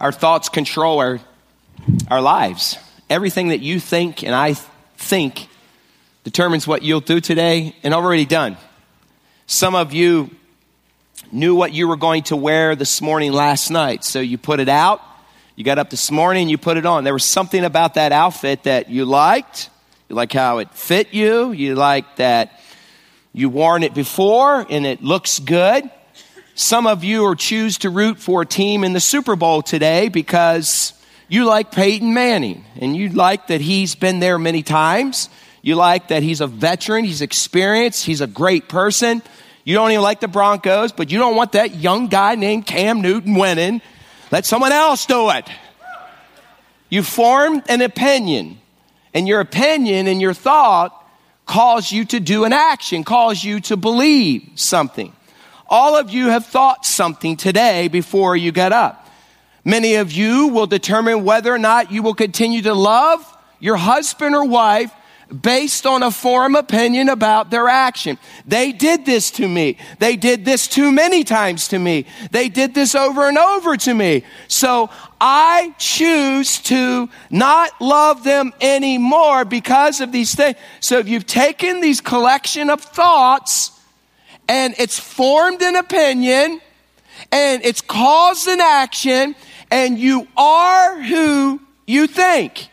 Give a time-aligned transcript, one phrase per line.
[0.00, 1.20] Our thoughts control our,
[2.10, 2.78] our lives.
[3.10, 4.54] Everything that you think and I
[4.96, 5.46] think
[6.24, 8.56] determines what you'll do today and already done.
[9.46, 10.30] Some of you
[11.30, 14.70] knew what you were going to wear this morning last night, so you put it
[14.70, 15.02] out.
[15.54, 17.04] You got up this morning, you put it on.
[17.04, 19.68] There was something about that outfit that you liked.
[20.08, 21.52] You like how it fit you.
[21.52, 22.58] You like that
[23.32, 25.90] you worn it before and it looks good.
[26.60, 30.10] Some of you are choose to root for a team in the Super Bowl today
[30.10, 30.92] because
[31.26, 35.30] you like Peyton Manning and you like that he's been there many times.
[35.62, 39.22] You like that he's a veteran, he's experienced, he's a great person.
[39.64, 43.00] You don't even like the Broncos, but you don't want that young guy named Cam
[43.00, 43.80] Newton winning.
[44.30, 45.48] Let someone else do it.
[46.90, 48.60] You formed an opinion,
[49.14, 50.94] and your opinion and your thought
[51.46, 55.14] cause you to do an action, cause you to believe something.
[55.70, 59.08] All of you have thought something today before you get up.
[59.64, 63.24] Many of you will determine whether or not you will continue to love
[63.60, 64.92] your husband or wife
[65.30, 68.18] based on a form opinion about their action.
[68.46, 69.78] They did this to me.
[70.00, 72.06] They did this too many times to me.
[72.32, 74.24] They did this over and over to me.
[74.48, 74.90] So
[75.20, 80.56] I choose to not love them anymore because of these things.
[80.80, 83.70] So if you've taken these collection of thoughts
[84.50, 86.60] and it's formed an opinion
[87.30, 89.36] and it's caused an action
[89.70, 92.68] and you are who you think.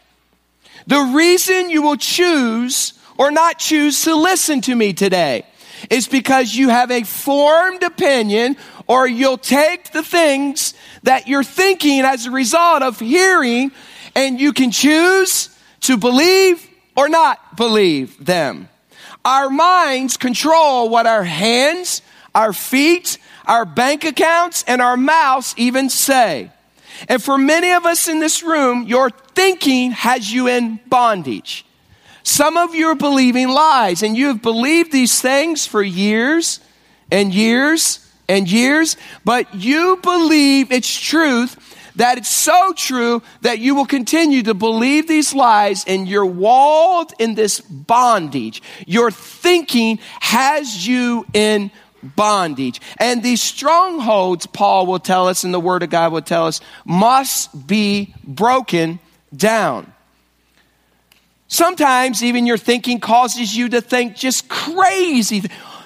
[0.88, 5.46] The reason you will choose or not choose to listen to me today
[5.92, 12.00] is because you have a formed opinion or you'll take the things that you're thinking
[12.00, 13.72] as a result of hearing
[14.16, 18.68] and you can choose to believe or not believe them.
[19.28, 22.02] Our minds control what our hands,
[22.34, 26.50] our feet, our bank accounts, and our mouths even say.
[27.10, 31.66] And for many of us in this room, your thinking has you in bondage.
[32.24, 36.62] Some of you are believing lies, and you have believed these things for years
[37.12, 38.00] and years
[38.30, 38.96] and years,
[39.26, 41.67] but you believe it's truth,
[41.98, 47.14] that it's so true that you will continue to believe these lies, and you're walled
[47.20, 48.64] in this bondage.
[48.88, 51.70] Your thinking has you in
[52.02, 52.80] bondage.
[53.00, 56.62] And these strongholds, Paul will tell us, and the Word of God will tell us,
[56.86, 59.00] must be broken
[59.36, 59.92] down.
[61.48, 65.44] Sometimes even your thinking causes you to think just crazy.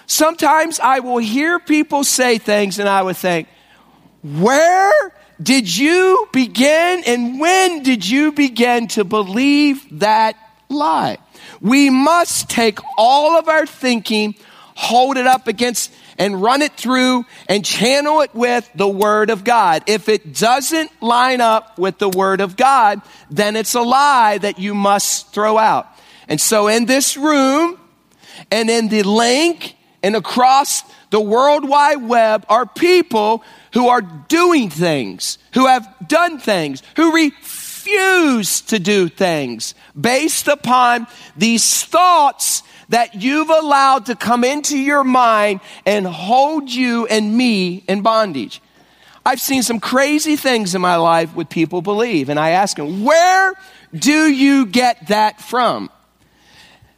[0.07, 3.47] Sometimes I will hear people say things and I would think,
[4.23, 10.35] where did you begin and when did you begin to believe that
[10.69, 11.17] lie?
[11.61, 14.35] We must take all of our thinking,
[14.75, 19.43] hold it up against and run it through and channel it with the Word of
[19.43, 19.83] God.
[19.87, 24.59] If it doesn't line up with the Word of God, then it's a lie that
[24.59, 25.87] you must throw out.
[26.27, 27.79] And so in this room
[28.51, 33.43] and in the link and across the World Wide Web are people
[33.73, 41.07] who are doing things, who have done things, who refuse to do things based upon
[41.35, 47.83] these thoughts that you've allowed to come into your mind and hold you and me
[47.87, 48.61] in bondage.
[49.25, 53.03] I've seen some crazy things in my life with people believe, and I ask them,
[53.03, 53.53] where
[53.93, 55.89] do you get that from?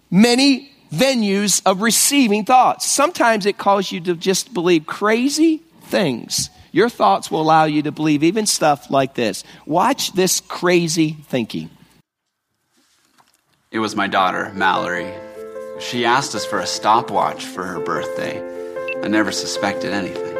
[0.10, 2.86] Many venues of receiving thoughts.
[2.86, 6.50] Sometimes it calls you to just believe crazy things.
[6.74, 9.44] Your thoughts will allow you to believe even stuff like this.
[9.68, 11.70] Watch this crazy thinking.
[13.70, 15.14] It was my daughter, Mallory.
[15.80, 18.42] She asked us for a stopwatch for her birthday.
[19.04, 20.34] I never suspected anything.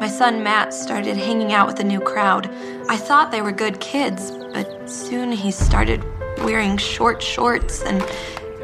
[0.00, 2.50] My son Matt started hanging out with a new crowd.
[2.88, 6.04] I thought they were good kids, but soon he started
[6.38, 8.04] wearing short shorts and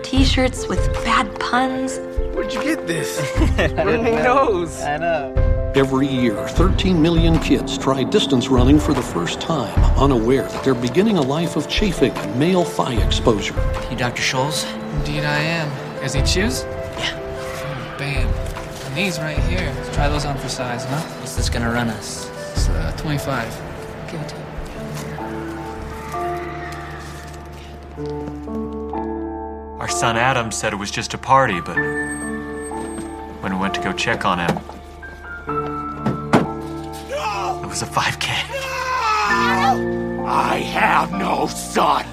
[0.03, 1.99] t shirts with bad puns.
[2.35, 3.21] Where'd you get this?
[3.59, 4.83] Running nose.
[4.83, 5.54] I know.
[5.75, 10.73] Every year, 13 million kids try distance running for the first time, unaware that they're
[10.73, 13.57] beginning a life of chafing and male thigh exposure.
[13.91, 14.23] You Dr.
[14.23, 14.65] Scholl's?
[14.99, 15.69] Indeed I am.
[16.01, 16.63] Guys need shoes?
[16.63, 17.11] Yeah.
[17.17, 18.29] Oh, bam.
[18.87, 19.75] And these right here.
[19.77, 21.01] Let's try those on for size, huh?
[21.19, 22.31] What's this gonna run us?
[22.53, 23.49] It's uh, 25.
[24.13, 24.45] Give it to him.
[29.81, 33.93] Our son Adam said it was just a party, but when we went to go
[33.93, 34.57] check on him,
[37.75, 38.29] was a 5K.
[40.27, 42.05] I have no son.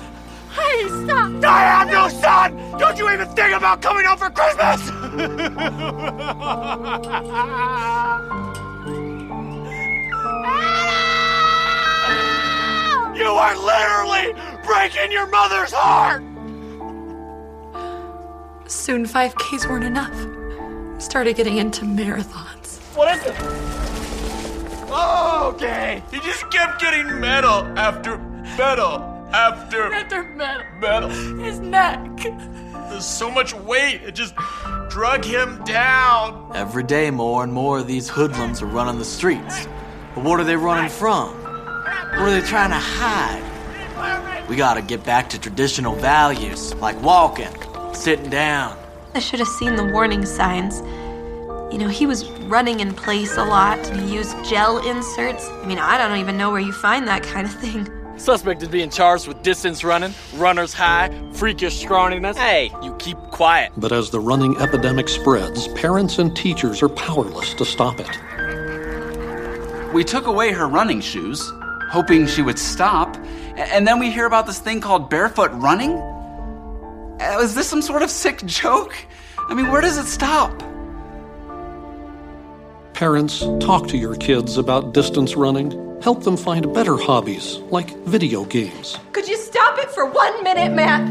[0.55, 1.43] Hey, stop!
[1.43, 2.57] I have no son!
[2.79, 4.87] Don't you even think about coming home for Christmas!
[13.15, 14.33] You are literally
[14.65, 16.23] breaking your mother's heart!
[18.65, 20.99] Soon 5Ks weren't enough.
[20.99, 22.79] Started getting into marathons.
[22.95, 23.80] What is it?
[24.93, 26.03] Oh, okay.
[26.11, 28.17] He just kept getting metal after
[28.57, 30.63] metal after After metal.
[30.79, 31.09] medal.
[31.09, 31.99] His neck.
[32.89, 34.35] There's so much weight, it just
[34.89, 36.51] drug him down.
[36.53, 39.65] Every day, more and more of these hoodlums are running the streets.
[40.13, 41.29] But what are they running from?
[41.41, 44.49] What are they trying to hide?
[44.49, 47.47] We gotta get back to traditional values, like walking,
[47.93, 48.77] sitting down.
[49.15, 50.81] I should have seen the warning signs.
[51.71, 55.47] You know, he was running in place a lot and he used gel inserts.
[55.47, 57.87] I mean, I don't even know where you find that kind of thing.
[58.17, 62.35] Suspect is being charged with distance running, runner's high, freakish scrawniness.
[62.35, 63.71] Hey, you keep quiet.
[63.77, 68.09] But as the running epidemic spreads, parents and teachers are powerless to stop it.
[69.93, 71.41] We took away her running shoes,
[71.89, 73.15] hoping she would stop,
[73.55, 75.93] and then we hear about this thing called barefoot running?
[75.93, 78.93] Uh, Is this some sort of sick joke?
[79.49, 80.51] I mean, where does it stop?
[83.01, 85.71] Parents, talk to your kids about distance running.
[86.03, 90.71] Help them find better hobbies, like video games, Could you stop it for one minute,
[90.71, 91.01] Matt?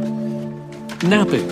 [1.03, 1.51] napping,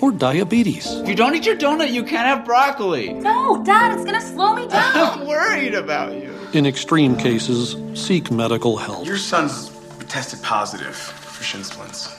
[0.00, 0.86] or diabetes.
[0.90, 3.12] If you don't eat your donut, you can't have broccoli.
[3.12, 5.20] No, Dad, it's gonna slow me down.
[5.20, 6.34] I'm worried about you.
[6.52, 9.06] In extreme cases, seek medical help.
[9.06, 9.70] Your son's
[10.08, 12.12] tested positive for shin splints.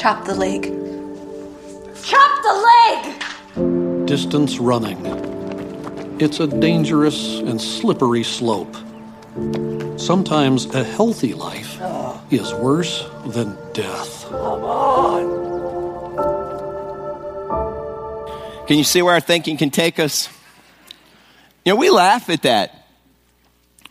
[0.00, 0.62] Chop the leg.
[2.02, 4.06] Chop the leg!
[4.06, 5.04] Distance running.
[6.18, 8.74] It's a dangerous and slippery slope.
[9.98, 11.78] Sometimes a healthy life
[12.30, 14.24] is worse than death.
[14.30, 15.26] Come on!
[18.68, 20.30] Can you see where our thinking can take us?
[21.66, 22.86] You know, we laugh at that.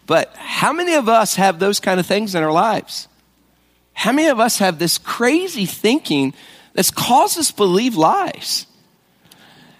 [0.07, 3.07] But how many of us have those kind of things in our lives?
[3.99, 6.33] How many of us have this crazy thinking
[6.71, 8.65] that's caused us to believe lies?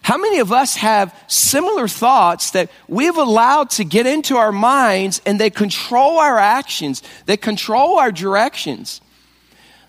[0.02, 5.22] How many of us have similar thoughts that we've allowed to get into our minds
[5.26, 9.00] and they control our actions, they control our directions?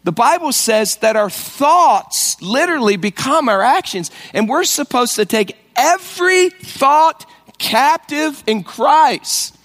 [0.04, 5.56] The Bible says that our thoughts literally become our actions, and we're supposed to take
[5.74, 7.28] every thought
[7.58, 9.56] captive in Christ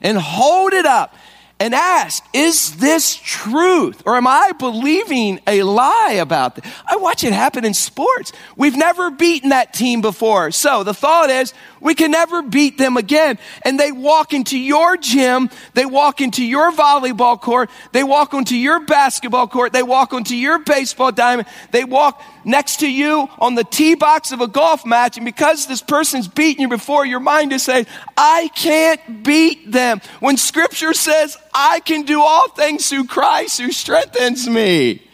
[0.00, 1.12] and hold it up
[1.58, 4.02] and ask, is this truth?
[4.04, 6.64] Or am I believing a lie about this?
[6.86, 8.32] I watch it happen in sports.
[8.56, 10.50] We've never beaten that team before.
[10.50, 13.38] So the thought is, we can never beat them again.
[13.62, 18.54] And they walk into your gym, they walk into your volleyball court, they walk onto
[18.54, 23.54] your basketball court, they walk onto your baseball diamond, they walk next to you on
[23.54, 25.16] the tee box of a golf match.
[25.16, 27.86] And because this person's beaten you before, your mind is saying,
[28.16, 30.00] I can't beat them.
[30.20, 35.05] When scripture says, I can do all things through Christ who strengthens me.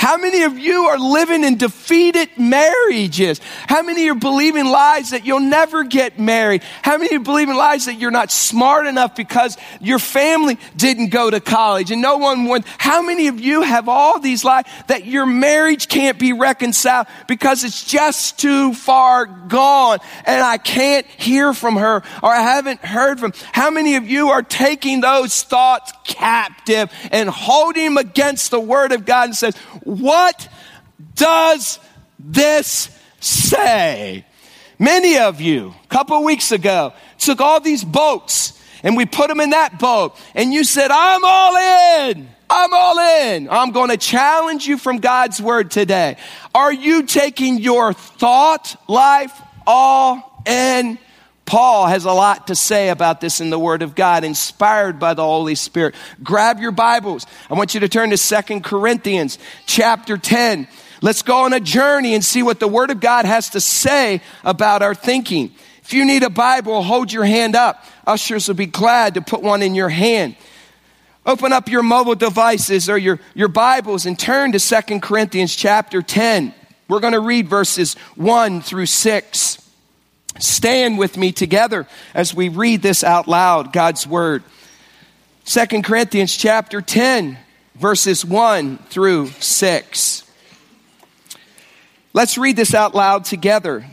[0.00, 3.38] How many of you are living in defeated marriages?
[3.66, 6.62] How many are believing lies that you'll never get married?
[6.80, 11.28] How many are believing lies that you're not smart enough because your family didn't go
[11.28, 12.64] to college and no one went?
[12.78, 17.62] How many of you have all these lies that your marriage can't be reconciled because
[17.62, 23.20] it's just too far gone and I can't hear from her or I haven't heard
[23.20, 23.34] from?
[23.52, 28.92] How many of you are taking those thoughts captive and holding them against the word
[28.92, 29.54] of God and says,
[29.90, 30.48] what
[31.14, 31.80] does
[32.18, 34.24] this say?
[34.78, 39.40] Many of you, a couple weeks ago, took all these boats and we put them
[39.40, 41.56] in that boat and you said, I'm all
[42.06, 42.28] in.
[42.48, 43.48] I'm all in.
[43.48, 46.16] I'm going to challenge you from God's word today.
[46.54, 50.98] Are you taking your thought life all in?
[51.50, 55.14] Paul has a lot to say about this in the Word of God, inspired by
[55.14, 55.96] the Holy Spirit.
[56.22, 57.26] Grab your Bibles.
[57.50, 60.68] I want you to turn to Second Corinthians chapter 10.
[61.02, 64.22] Let's go on a journey and see what the Word of God has to say
[64.44, 65.50] about our thinking.
[65.82, 67.84] If you need a Bible, hold your hand up.
[68.06, 70.36] Ushers will be glad to put one in your hand.
[71.26, 76.00] Open up your mobile devices or your, your Bibles and turn to Second Corinthians chapter
[76.00, 76.54] 10.
[76.86, 79.69] We're going to read verses 1 through 6.
[80.40, 84.42] Stand with me together as we read this out loud, God's word.
[85.44, 87.38] Second Corinthians chapter 10,
[87.74, 90.24] verses 1 through 6.
[92.12, 93.84] Let's read this out loud together.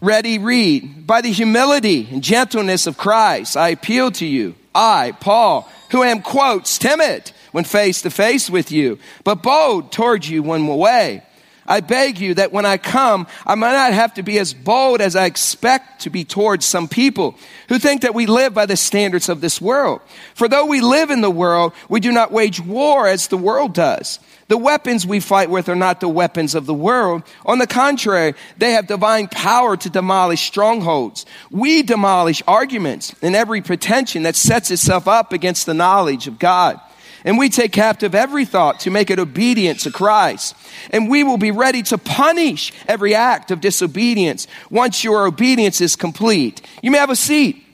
[0.00, 1.06] Ready, read.
[1.06, 4.54] By the humility and gentleness of Christ, I appeal to you.
[4.74, 10.28] I, Paul, who am, quotes, timid when face to face with you, but bold towards
[10.28, 11.22] you when away.
[11.70, 15.00] I beg you that when I come, I might not have to be as bold
[15.00, 17.36] as I expect to be towards some people
[17.68, 20.00] who think that we live by the standards of this world.
[20.34, 23.72] For though we live in the world, we do not wage war as the world
[23.72, 24.18] does.
[24.48, 27.22] The weapons we fight with are not the weapons of the world.
[27.46, 31.24] On the contrary, they have divine power to demolish strongholds.
[31.52, 36.80] We demolish arguments and every pretension that sets itself up against the knowledge of God.
[37.24, 40.56] And we take captive every thought to make it obedient to Christ.
[40.90, 45.96] And we will be ready to punish every act of disobedience once your obedience is
[45.96, 46.62] complete.
[46.82, 47.64] You may have a seat.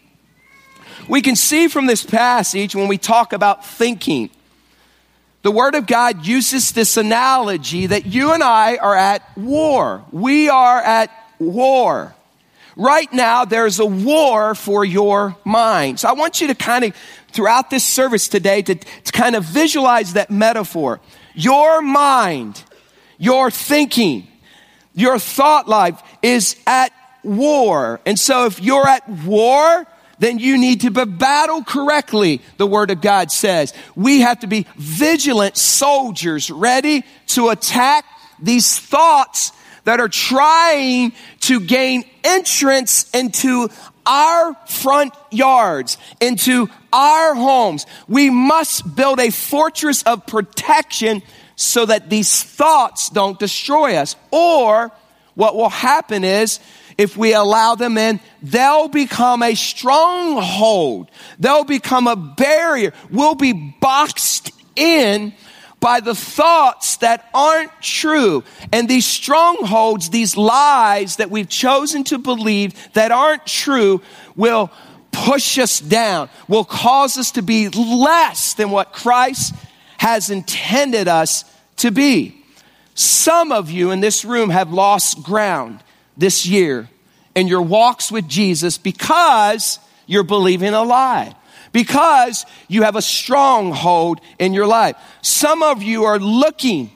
[1.08, 4.30] We can see from this passage when we talk about thinking
[5.42, 10.04] the Word of God uses this analogy that you and I are at war.
[10.10, 12.16] We are at war.
[12.74, 16.00] Right now, there's a war for your mind.
[16.00, 16.96] So I want you to kind of,
[17.36, 21.00] throughout this service today, to, to kind of visualize that metaphor.
[21.34, 22.64] Your mind,
[23.18, 24.26] your thinking,
[24.94, 26.90] your thought life is at
[27.22, 28.00] war.
[28.06, 29.86] And so if you're at war,
[30.18, 33.74] then you need to battle correctly, the Word of God says.
[33.94, 38.06] We have to be vigilant soldiers ready to attack
[38.40, 39.52] these thoughts
[39.84, 43.68] that are trying to gain entrance into
[44.06, 47.86] our front yards, into our homes.
[48.08, 51.22] We must build a fortress of protection
[51.56, 54.16] so that these thoughts don't destroy us.
[54.30, 54.92] Or
[55.34, 56.60] what will happen is
[56.98, 61.10] if we allow them in, they'll become a stronghold.
[61.38, 62.92] They'll become a barrier.
[63.10, 65.34] We'll be boxed in
[65.80, 68.44] by the thoughts that aren't true.
[68.72, 74.00] And these strongholds, these lies that we've chosen to believe that aren't true
[74.34, 74.70] will
[75.12, 79.54] push us down, will cause us to be less than what Christ
[79.98, 81.44] has intended us
[81.76, 82.44] to be.
[82.94, 85.82] Some of you in this room have lost ground
[86.16, 86.88] this year
[87.34, 91.34] in your walks with Jesus because you're believing a lie.
[91.76, 94.96] Because you have a stronghold in your life.
[95.20, 96.90] Some of you are looking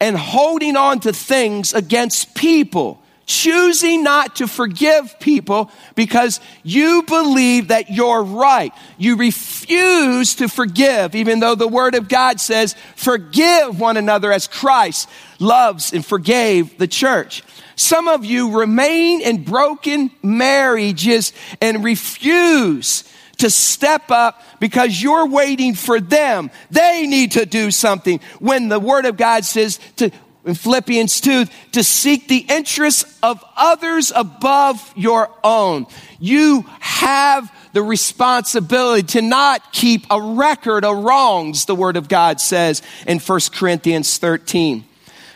[0.00, 7.68] and holding on to things against people, choosing not to forgive people because you believe
[7.68, 8.72] that you're right.
[8.96, 14.48] You refuse to forgive, even though the Word of God says, forgive one another as
[14.48, 17.42] Christ loves and forgave the church.
[17.74, 23.04] Some of you remain in broken marriages and refuse
[23.38, 26.50] to step up because you're waiting for them.
[26.70, 28.20] They need to do something.
[28.38, 30.10] When the word of God says to,
[30.44, 35.86] in Philippians 2, to seek the interests of others above your own.
[36.20, 42.40] You have the responsibility to not keep a record of wrongs, the word of God
[42.40, 44.84] says in 1 Corinthians 13.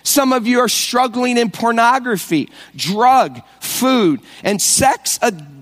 [0.03, 5.19] Some of you are struggling in pornography, drug, food, and sex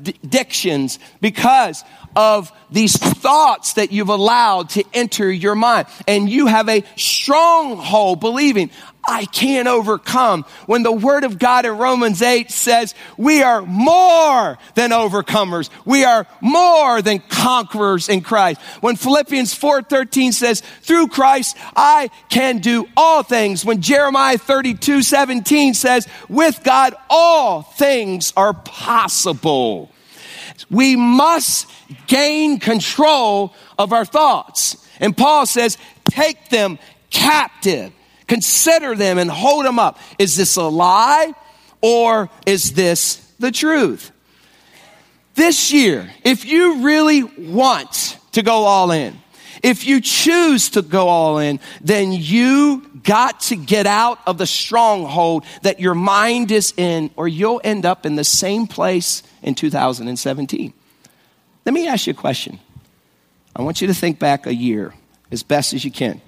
[0.09, 1.85] addictions because
[2.17, 5.87] of these thoughts that you've allowed to enter your mind.
[6.07, 8.71] And you have a stronghold believing,
[9.07, 10.45] I can't overcome.
[10.67, 15.71] When the word of God in Romans 8 says, we are more than overcomers.
[15.85, 18.61] We are more than conquerors in Christ.
[18.81, 23.65] When Philippians 4:13 says, through Christ, I can do all things.
[23.65, 29.91] When Jeremiah 32, 17 says, with God, all things are possible.
[30.71, 31.71] We must
[32.07, 34.87] gain control of our thoughts.
[35.01, 35.79] And Paul says,
[36.11, 36.79] take them
[37.11, 37.93] captive
[38.29, 39.99] Consider them and hold them up.
[40.19, 41.33] Is this a lie
[41.81, 44.13] or is this the truth?
[45.35, 49.19] This year, if you really want to go all in,
[49.63, 54.47] if you choose to go all in, then you got to get out of the
[54.47, 59.55] stronghold that your mind is in, or you'll end up in the same place in
[59.55, 60.75] 2017.
[61.65, 62.61] Let me ask you a question.
[63.57, 64.93] I want you to think back a year
[65.31, 66.21] as best as you can.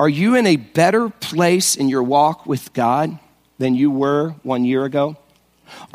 [0.00, 3.16] Are you in a better place in your walk with God
[3.58, 5.16] than you were one year ago?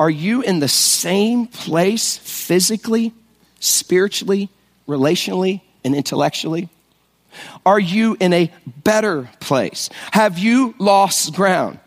[0.00, 3.12] Are you in the same place physically,
[3.60, 4.48] spiritually,
[4.88, 6.70] relationally, and intellectually?
[7.64, 9.90] Are you in a better place?
[10.12, 11.78] Have you lost ground?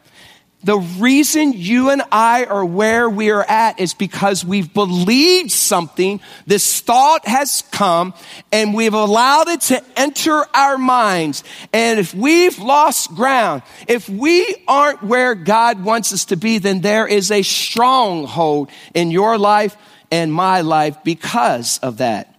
[0.63, 6.21] The reason you and I are where we are at is because we've believed something.
[6.45, 8.13] This thought has come
[8.51, 11.43] and we've allowed it to enter our minds.
[11.73, 16.81] And if we've lost ground, if we aren't where God wants us to be, then
[16.81, 19.75] there is a stronghold in your life
[20.11, 22.30] and my life because of that.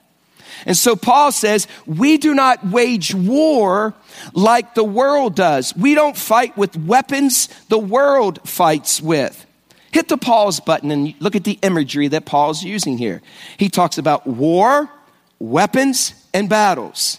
[0.66, 3.94] And so Paul says, we do not wage war
[4.32, 5.74] like the world does.
[5.76, 9.46] We don't fight with weapons the world fights with.
[9.92, 13.20] Hit the pause button and look at the imagery that Paul's using here.
[13.58, 14.90] He talks about war,
[15.38, 17.18] weapons, and battles.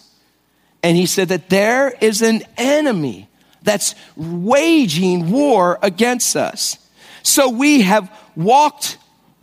[0.82, 3.28] And he said that there is an enemy
[3.62, 6.78] that's waging war against us.
[7.22, 8.98] So we have walked,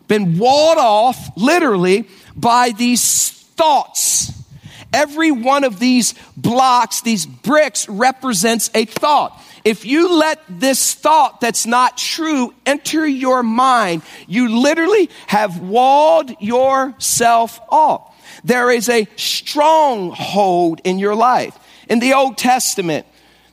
[0.07, 4.33] been walled off, literally, by these thoughts.
[4.91, 9.39] Every one of these blocks, these bricks represents a thought.
[9.63, 16.31] If you let this thought that's not true enter your mind, you literally have walled
[16.41, 18.17] yourself off.
[18.43, 21.55] There is a stronghold in your life.
[21.87, 23.05] In the Old Testament,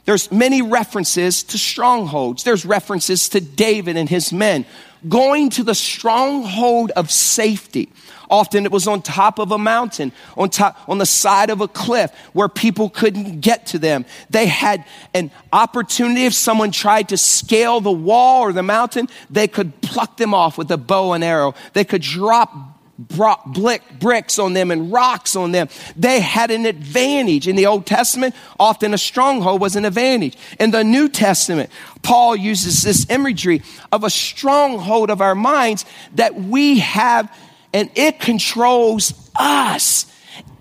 [0.07, 2.45] there's many references to strongholds.
[2.45, 4.65] There's references to David and his men
[5.07, 7.91] going to the stronghold of safety.
[8.31, 11.69] Often it was on top of a mountain, on top, on the side of a
[11.69, 14.05] cliff where people couldn't get to them.
[14.31, 16.25] They had an opportunity.
[16.27, 20.59] If someone tried to scale the wall or the mountain, they could pluck them off
[20.59, 21.55] with a bow and arrow.
[21.73, 25.69] They could drop bricks on them and rocks on them.
[25.97, 27.47] They had an advantage.
[27.47, 30.37] In the Old Testament, often a stronghold was an advantage.
[30.59, 31.71] In the New Testament,
[32.03, 35.85] Paul uses this imagery of a stronghold of our minds
[36.17, 37.33] that we have
[37.73, 40.07] and it controls us.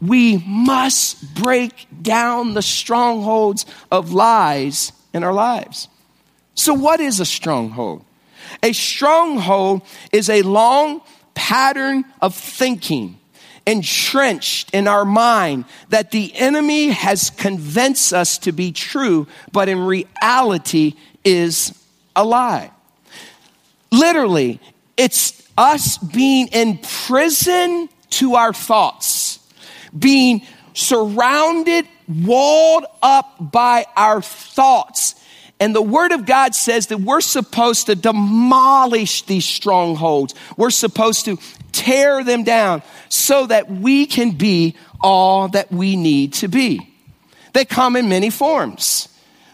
[0.01, 5.87] We must break down the strongholds of lies in our lives.
[6.55, 8.03] So, what is a stronghold?
[8.63, 11.01] A stronghold is a long
[11.33, 13.19] pattern of thinking
[13.67, 19.79] entrenched in our mind that the enemy has convinced us to be true, but in
[19.79, 21.77] reality is
[22.15, 22.71] a lie.
[23.91, 24.59] Literally,
[24.95, 29.39] it's us being in prison to our thoughts,
[29.97, 35.15] being surrounded, walled up by our thoughts.
[35.59, 40.35] And the Word of God says that we're supposed to demolish these strongholds.
[40.55, 41.39] We're supposed to
[41.71, 46.93] tear them down so that we can be all that we need to be.
[47.53, 49.09] They come in many forms.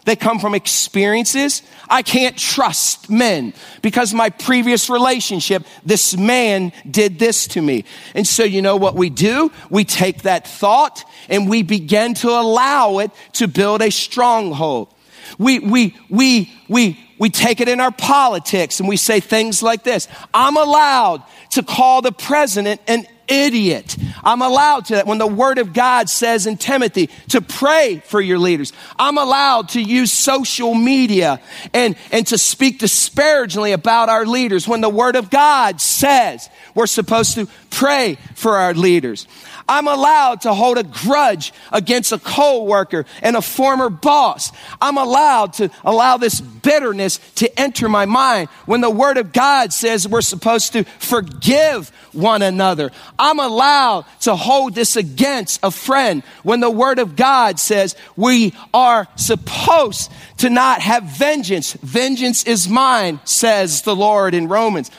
[0.06, 1.62] They come from experiences.
[1.90, 7.86] I can't trust men because my previous relationship, this man did this to me.
[8.14, 9.52] And so you know what we do?
[9.70, 14.94] We take that thought and we begin to allow it to build a stronghold.
[15.38, 19.84] We, we, we, we, we take it in our politics and we say things like
[19.84, 20.08] this.
[20.34, 23.96] I'm allowed to call the president an idiot.
[24.24, 28.22] I'm allowed to, that when the word of God says in Timothy to pray for
[28.22, 28.74] your leaders.
[28.98, 31.40] I'm allowed to use social media
[31.74, 36.88] and, and to speak disparagingly about our leaders when the word of God says we're
[36.88, 39.28] supposed to pray for our leaders.
[39.68, 44.52] I'm allowed to hold a grudge against a coworker and a former boss.
[44.82, 49.72] I'm allowed to allow this bitterness to enter my mind when the word of God
[49.74, 52.92] says we're supposed to forgive one another.
[53.18, 58.54] I'm allowed to hold this against a friend when the word of God says we
[58.74, 61.74] are supposed to not have vengeance.
[61.74, 64.90] Vengeance is mine, says the Lord in Romans.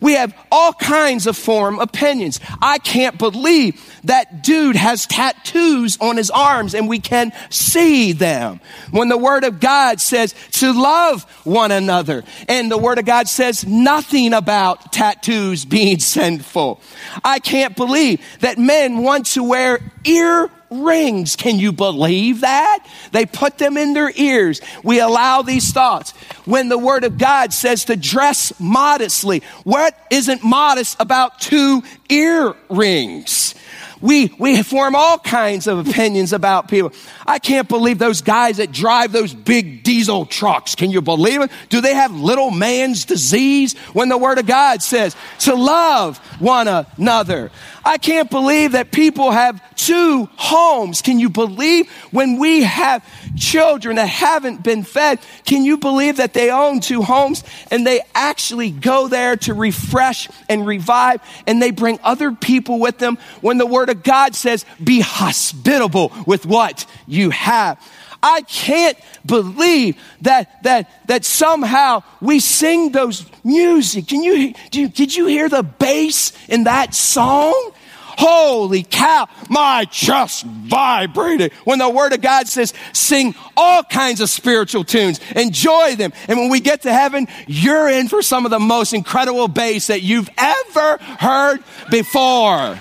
[0.00, 2.40] We have all kinds of form opinions.
[2.60, 8.60] I can't believe that dude has tattoos on his arms and we can see them.
[8.90, 13.28] When the word of God says to love one another and the word of God
[13.28, 16.80] says nothing about tattoos being sinful.
[17.24, 21.36] I can't believe that men want to wear ear rings.
[21.36, 22.86] Can you believe that?
[23.12, 24.60] They put them in their ears.
[24.82, 26.12] We allow these thoughts.
[26.44, 33.54] When the word of God says to dress modestly, what isn't modest about two earrings?
[34.02, 36.92] We, we form all kinds of opinions about people.
[37.24, 40.74] I can't believe those guys that drive those big diesel trucks.
[40.74, 41.50] Can you believe it?
[41.68, 46.66] Do they have little man's disease when the word of God says to love one
[46.66, 47.52] another?
[47.84, 51.00] I can't believe that people have two homes.
[51.02, 53.04] Can you believe when we have
[53.36, 55.18] children that haven't been fed?
[55.44, 60.28] Can you believe that they own two homes and they actually go there to refresh
[60.48, 64.64] and revive and they bring other people with them when the word of God says,
[64.82, 67.78] be hospitable with what you have?
[68.22, 74.06] I can't believe that, that, that somehow we sing those music.
[74.06, 77.72] Can you, did you hear the bass in that song?
[78.18, 84.28] Holy cow, my chest vibrated when the word of God says, sing all kinds of
[84.28, 86.12] spiritual tunes, enjoy them.
[86.28, 89.86] And when we get to heaven, you're in for some of the most incredible bass
[89.88, 92.78] that you've ever heard before.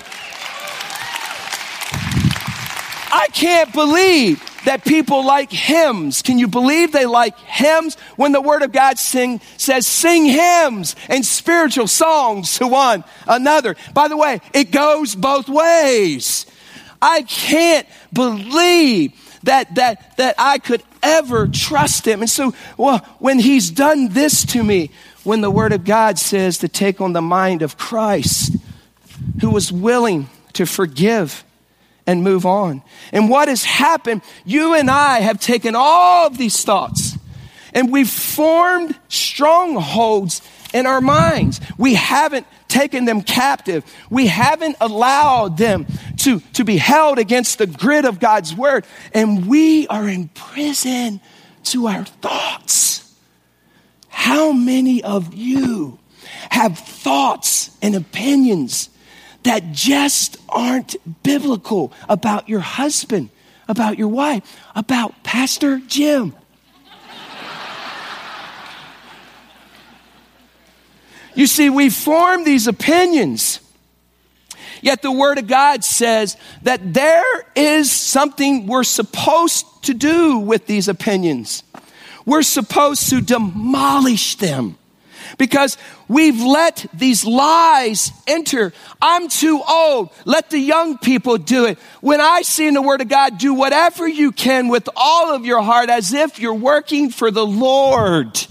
[3.13, 6.21] I can't believe that people like hymns.
[6.21, 10.95] Can you believe they like hymns when the Word of God sing, says sing hymns
[11.09, 13.75] and spiritual songs to one another?
[13.93, 16.45] By the way, it goes both ways.
[17.01, 22.21] I can't believe that, that, that I could ever trust him.
[22.21, 24.91] And so, well, when he's done this to me,
[25.23, 28.55] when the Word of God says to take on the mind of Christ,
[29.39, 31.43] who was willing to forgive
[32.11, 32.81] and move on.
[33.13, 37.17] And what has happened, you and I have taken all of these thoughts
[37.73, 40.41] and we've formed strongholds
[40.73, 41.61] in our minds.
[41.77, 43.83] We haven't taken them captive.
[44.09, 48.85] We haven't allowed them to, to be held against the grid of God's word.
[49.13, 51.21] And we are in prison
[51.65, 53.13] to our thoughts.
[54.09, 55.99] How many of you
[56.49, 58.89] have thoughts and opinions
[59.43, 63.29] that just aren't biblical about your husband,
[63.67, 64.43] about your wife,
[64.75, 66.35] about Pastor Jim.
[71.35, 73.59] you see, we form these opinions.
[74.81, 77.23] Yet the Word of God says that there
[77.55, 81.63] is something we're supposed to do with these opinions.
[82.25, 84.77] We're supposed to demolish them
[85.37, 85.77] because
[86.11, 88.73] we've let these lies enter.
[89.01, 90.09] I'm too old.
[90.25, 91.79] Let the young people do it.
[92.01, 95.45] When I see in the Word of God, do whatever you can with all of
[95.45, 98.45] your heart as if you're working for the Lord.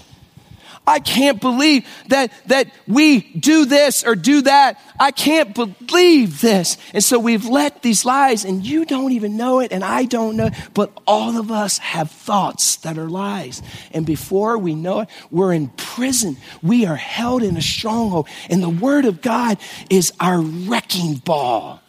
[0.86, 4.80] I can't believe that, that we do this or do that.
[4.98, 6.78] I can't believe this.
[6.92, 10.36] And so we've let these lies, and you don't even know it, and I don't
[10.36, 13.62] know, but all of us have thoughts that are lies.
[13.92, 16.36] And before we know it, we're in prison.
[16.62, 18.26] We are held in a stronghold.
[18.48, 19.58] And the Word of God
[19.90, 21.80] is our wrecking ball.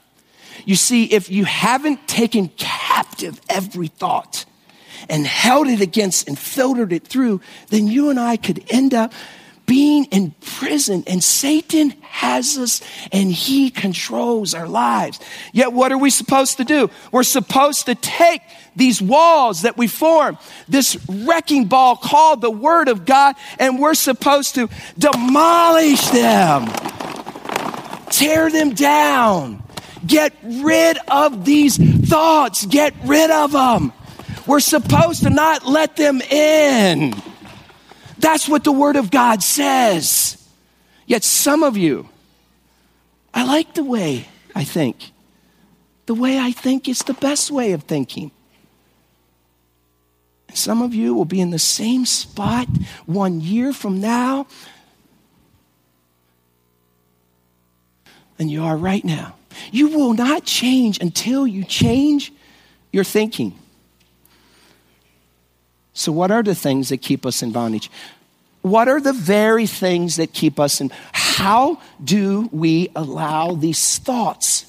[0.65, 4.45] You see, if you haven't taken captive every thought,
[5.09, 9.13] and held it against and filtered it through, then you and I could end up
[9.71, 12.81] being in prison and Satan has us
[13.13, 15.17] and he controls our lives.
[15.53, 16.89] Yet what are we supposed to do?
[17.09, 18.41] We're supposed to take
[18.75, 20.37] these walls that we form,
[20.67, 26.67] this wrecking ball called the Word of God, and we're supposed to demolish them,
[28.09, 29.63] tear them down,
[30.05, 31.77] get rid of these
[32.09, 33.93] thoughts, get rid of them.
[34.47, 37.13] We're supposed to not let them in.
[38.17, 40.37] That's what the Word of God says.
[41.05, 42.09] Yet some of you,
[43.33, 45.11] I like the way I think.
[46.05, 48.31] The way I think is the best way of thinking.
[50.53, 52.67] Some of you will be in the same spot
[53.05, 54.47] one year from now
[58.37, 59.35] than you are right now.
[59.71, 62.33] You will not change until you change
[62.91, 63.57] your thinking.
[65.93, 67.89] So, what are the things that keep us in bondage?
[68.61, 70.91] What are the very things that keep us in?
[71.13, 74.65] How do we allow these thoughts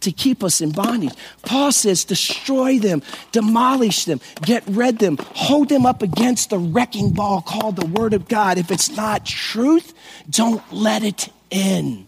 [0.00, 1.12] to keep us in bondage?
[1.42, 6.58] Paul says, destroy them, demolish them, get rid of them, hold them up against the
[6.58, 8.56] wrecking ball called the Word of God.
[8.56, 9.92] If it's not truth,
[10.30, 12.06] don't let it in.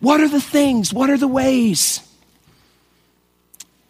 [0.00, 0.92] What are the things?
[0.92, 2.00] What are the ways?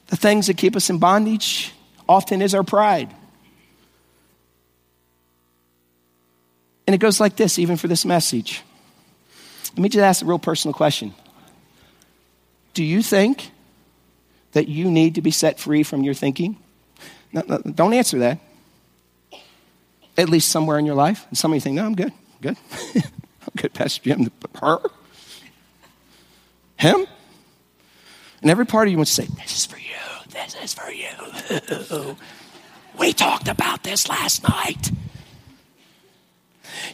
[0.07, 1.73] The things that keep us in bondage
[2.09, 3.13] often is our pride.
[6.87, 8.63] And it goes like this, even for this message.
[9.71, 11.15] Let me just ask a real personal question.
[12.75, 13.51] Do you think
[14.53, 16.57] that you need to be set free from your thinking?
[17.33, 18.39] No, no, don't answer that.
[20.17, 21.27] At least somewhere in your life.
[21.29, 22.13] And some of you think, no, I'm good.
[22.13, 22.57] I'm good.
[22.95, 24.31] I'm good, Pastor Jim.
[24.61, 24.79] Her?
[26.77, 27.07] Him?
[28.43, 29.85] And every part of you wants to say, This is for you.
[30.31, 32.17] This is for you.
[32.99, 34.91] we talked about this last night.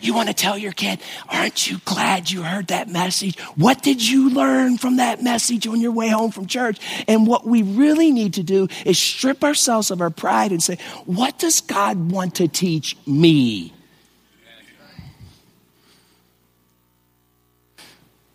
[0.01, 3.39] You want to tell your kid, aren't you glad you heard that message?
[3.57, 6.79] What did you learn from that message on your way home from church?
[7.09, 10.79] And what we really need to do is strip ourselves of our pride and say,
[11.07, 13.73] what does God want to teach me?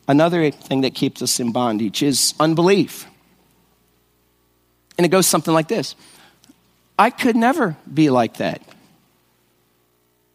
[0.07, 3.05] Another thing that keeps us in bondage is unbelief.
[4.97, 5.95] And it goes something like this
[6.97, 8.61] I could never be like that.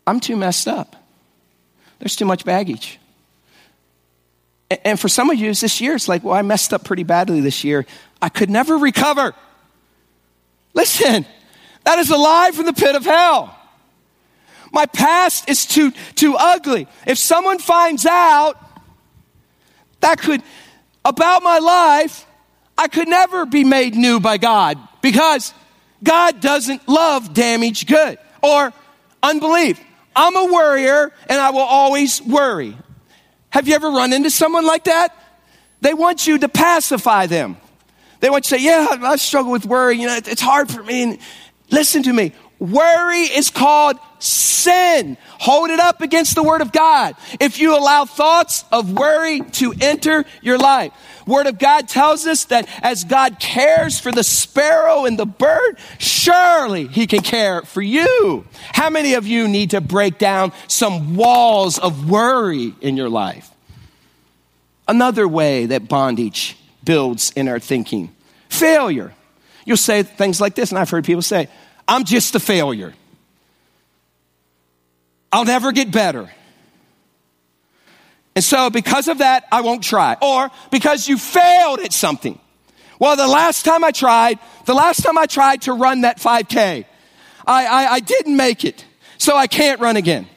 [0.06, 0.96] I'm too messed up.
[2.02, 2.98] There's too much baggage.
[4.84, 7.40] And for some of you, this year, it's like, well, I messed up pretty badly
[7.40, 7.86] this year.
[8.20, 9.36] I could never recover.
[10.74, 11.24] Listen,
[11.84, 13.56] that is a lie from the pit of hell.
[14.72, 16.88] My past is too, too ugly.
[17.06, 18.58] If someone finds out
[20.00, 20.42] that could,
[21.04, 22.26] about my life,
[22.76, 25.54] I could never be made new by God because
[26.02, 28.72] God doesn't love damaged good or
[29.22, 29.78] unbelief.
[30.14, 32.76] I'm a worrier and I will always worry.
[33.50, 35.16] Have you ever run into someone like that?
[35.80, 37.56] They want you to pacify them.
[38.20, 39.98] They want you to say, Yeah, I struggle with worry.
[39.98, 41.02] You know, it's hard for me.
[41.02, 41.18] And
[41.70, 42.32] listen to me.
[42.58, 45.16] Worry is called sin.
[45.40, 47.16] Hold it up against the word of God.
[47.40, 50.92] If you allow thoughts of worry to enter your life,
[51.26, 55.78] word of God tells us that as God cares for the sparrow and the bird,
[55.98, 58.44] surely he can care for you.
[58.72, 63.50] How many of you need to break down some walls of worry in your life?
[64.88, 68.14] Another way that bondage builds in our thinking.
[68.48, 69.12] Failure.
[69.64, 71.48] You'll say things like this, and I've heard people say,
[71.86, 72.94] I'm just a failure.
[75.32, 76.30] I'll never get better.
[78.34, 80.16] And so, because of that, I won't try.
[80.22, 82.38] Or because you failed at something.
[82.98, 86.84] Well, the last time I tried, the last time I tried to run that 5K,
[87.46, 88.84] I, I, I didn't make it.
[89.18, 90.28] So I can't run again.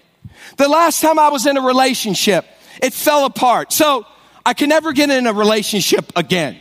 [0.57, 2.45] The last time I was in a relationship,
[2.81, 3.71] it fell apart.
[3.71, 4.05] So
[4.45, 6.57] I can never get in a relationship again.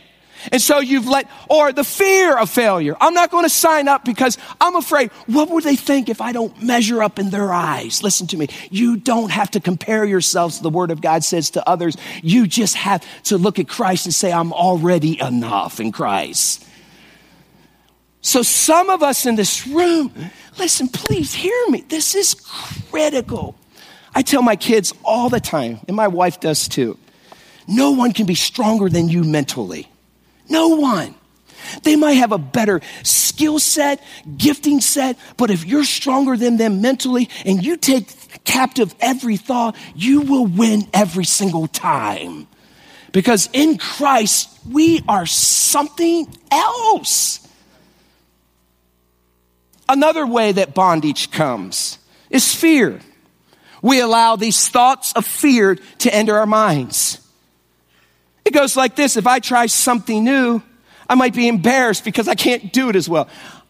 [0.51, 2.95] And so you've let, or the fear of failure.
[3.01, 5.11] I'm not going to sign up because I'm afraid.
[5.27, 8.03] What would they think if I don't measure up in their eyes?
[8.03, 8.49] Listen to me.
[8.69, 11.97] You don't have to compare yourselves, the word of God says to others.
[12.21, 16.63] You just have to look at Christ and say, I'm already enough in Christ.
[18.21, 20.11] So some of us in this room,
[20.57, 21.81] listen, please hear me.
[21.87, 22.33] This is
[22.89, 23.55] critical.
[24.15, 26.97] I tell my kids all the time, and my wife does too.
[27.67, 29.87] No one can be stronger than you mentally.
[30.49, 31.15] No one.
[31.83, 34.03] They might have a better skill set,
[34.37, 39.75] gifting set, but if you're stronger than them mentally and you take captive every thought,
[39.95, 42.47] you will win every single time.
[43.11, 47.45] Because in Christ, we are something else.
[49.87, 51.97] Another way that bondage comes
[52.29, 52.99] is fear.
[53.81, 57.24] We allow these thoughts of fear to enter our minds.
[58.45, 60.61] It goes like this if I try something new,
[61.09, 63.27] I might be embarrassed because I can't do it as well.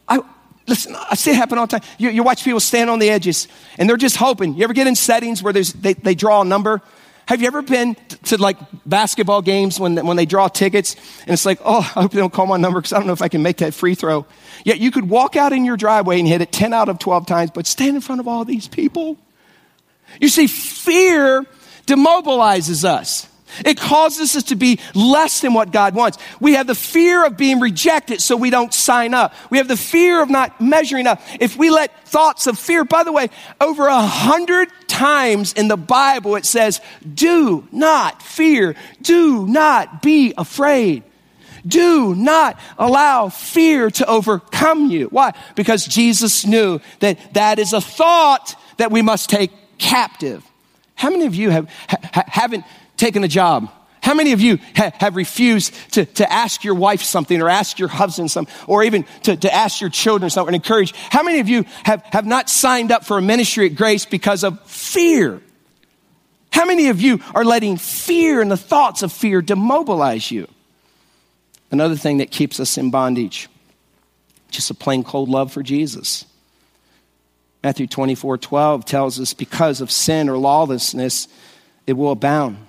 [0.08, 0.20] I,
[0.68, 1.90] listen, I see it happen all the time.
[1.98, 4.56] You, you watch people stand on the edges and they're just hoping.
[4.56, 6.82] You ever get in settings where there's, they, they draw a number?
[7.28, 11.32] Have you ever been to, to like basketball games when, when they draw tickets and
[11.32, 13.22] it's like, oh, I hope they don't call my number because I don't know if
[13.22, 14.26] I can make that free throw.
[14.64, 17.26] Yet you could walk out in your driveway and hit it 10 out of 12
[17.26, 19.18] times, but stand in front of all these people.
[20.22, 21.46] You see, fear
[21.88, 23.28] demobilizes us.
[23.64, 26.18] It causes us to be less than what God wants.
[26.40, 29.34] We have the fear of being rejected, so we don't sign up.
[29.50, 31.22] We have the fear of not measuring up.
[31.40, 33.30] If we let thoughts of fear, by the way,
[33.62, 36.82] over a hundred times in the Bible it says,
[37.14, 38.76] do not fear.
[39.02, 41.04] Do not be afraid.
[41.66, 45.08] Do not allow fear to overcome you.
[45.08, 45.34] Why?
[45.56, 50.44] Because Jesus knew that that is a thought that we must take captive.
[50.94, 52.66] How many of you have, ha, haven't
[52.98, 53.70] taken a job?
[54.06, 57.80] How many of you ha- have refused to, to ask your wife something or ask
[57.80, 60.94] your husband something or even to, to ask your children something and encourage?
[61.10, 64.44] How many of you have, have not signed up for a ministry at Grace because
[64.44, 65.42] of fear?
[66.52, 70.48] How many of you are letting fear and the thoughts of fear demobilize you?
[71.72, 73.50] Another thing that keeps us in bondage,
[74.52, 76.26] just a plain cold love for Jesus.
[77.64, 81.28] Matthew 24 12 tells us because of sin or lawlessness,
[81.88, 82.65] it will abound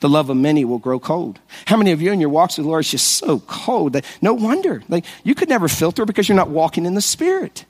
[0.00, 1.40] the love of many will grow cold.
[1.66, 4.04] How many of you in your walks with the Lord is just so cold that
[4.22, 7.64] no wonder, like you could never filter because you're not walking in the Spirit.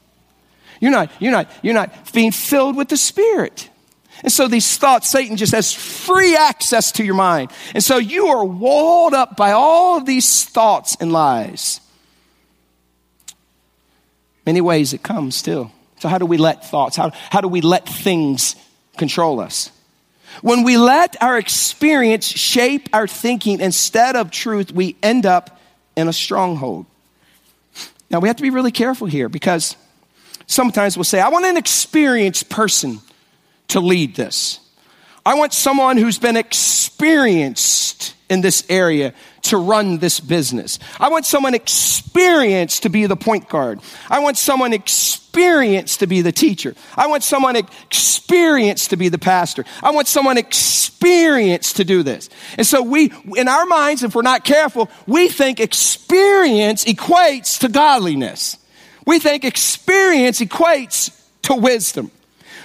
[0.81, 3.69] You're not, you're not, you're not being filled with the Spirit.
[4.23, 7.51] And so these thoughts, Satan just has free access to your mind.
[7.75, 11.81] And so you are walled up by all of these thoughts and lies.
[14.45, 15.73] Many ways it comes still.
[16.01, 18.57] So how do we let thoughts, how, how do we let things
[18.97, 19.71] control us?
[20.43, 25.59] When we let our experience shape our thinking instead of truth, we end up
[25.97, 26.87] in a stronghold.
[28.11, 29.77] Now, we have to be really careful here because
[30.47, 33.01] sometimes we'll say, I want an experienced person
[33.69, 34.61] to lead this.
[35.27, 39.13] I want someone who's been experienced in this area
[39.49, 40.79] to run this business.
[40.99, 43.81] I want someone experienced to be the point guard.
[44.09, 46.75] I want someone experienced to be the teacher.
[46.97, 49.65] I want someone experienced to be the pastor.
[49.83, 52.29] I want someone experienced to do this.
[52.57, 57.69] And so we, in our minds, if we're not careful, we think experience equates to
[57.69, 58.57] godliness.
[59.07, 62.11] We think experience equates to wisdom.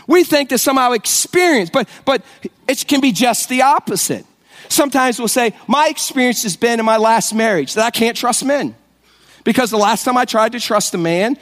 [0.08, 2.24] We think that somehow experience, but, but
[2.67, 4.26] it can be just the opposite.
[4.73, 8.43] Sometimes we'll say, My experience has been in my last marriage that I can't trust
[8.43, 8.75] men.
[9.43, 11.38] Because the last time I tried to trust a man,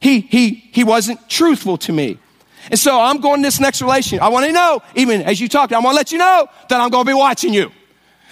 [0.00, 2.18] he, he, he wasn't truthful to me.
[2.70, 4.18] And so I'm going to this next relation.
[4.20, 6.80] I want to know, even as you talk, I want to let you know that
[6.80, 7.70] I'm going to be watching you.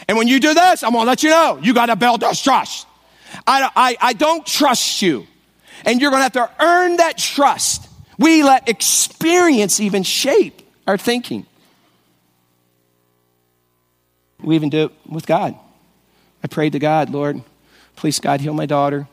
[0.09, 2.23] And when you do this, I'm going to let you know you got to build
[2.43, 2.87] trust.
[3.47, 5.27] I, I, I don't trust you.
[5.85, 7.89] And you're going to have to earn that trust.
[8.19, 11.47] We let experience even shape our thinking.
[14.43, 15.57] We even do it with God.
[16.43, 17.43] I prayed to God, Lord,
[17.97, 19.09] please, God, heal my daughter.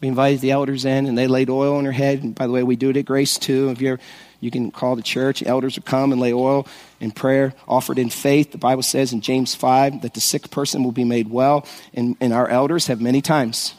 [0.00, 2.22] We invited the elders in, and they laid oil on her head.
[2.22, 3.70] And by the way, we do it at Grace too.
[3.70, 3.98] If you're,
[4.40, 5.42] you can call the church.
[5.42, 6.68] Elders will come and lay oil
[7.00, 8.52] in prayer, offered in faith.
[8.52, 11.66] The Bible says in James 5 that the sick person will be made well.
[11.92, 13.74] And, and our elders have many times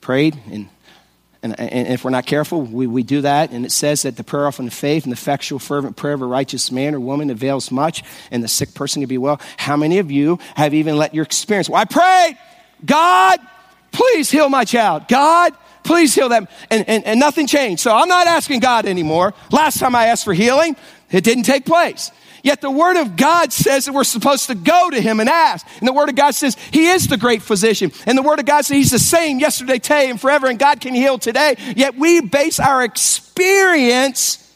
[0.00, 0.68] prayed and
[1.42, 3.50] and, and, if we're not careful, we, we do that.
[3.50, 6.20] And it says that the prayer often of faith and the effectual, fervent prayer of
[6.20, 9.40] a righteous man or woman avails much, and the sick person can be well.
[9.56, 11.68] How many of you have even let your experience?
[11.68, 12.36] Well, I prayed,
[12.84, 13.40] God,
[13.90, 15.08] please heal my child.
[15.08, 16.46] God, please heal them.
[16.70, 17.82] And, and, and nothing changed.
[17.82, 19.32] So I'm not asking God anymore.
[19.50, 20.76] Last time I asked for healing,
[21.10, 22.10] it didn't take place.
[22.42, 25.66] Yet the Word of God says that we're supposed to go to Him and ask.
[25.78, 27.92] And the Word of God says He is the great physician.
[28.06, 30.80] And the Word of God says He's the same yesterday, today, and forever, and God
[30.80, 31.56] can heal today.
[31.76, 34.46] Yet we base our experience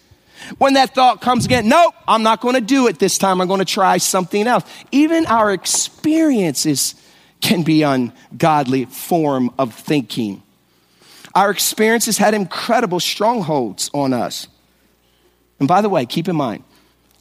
[0.58, 1.68] when that thought comes again.
[1.68, 3.40] Nope, I'm not going to do it this time.
[3.40, 4.64] I'm going to try something else.
[4.92, 6.94] Even our experiences
[7.40, 10.42] can be ungodly form of thinking.
[11.34, 14.48] Our experiences had incredible strongholds on us.
[15.58, 16.64] And by the way, keep in mind,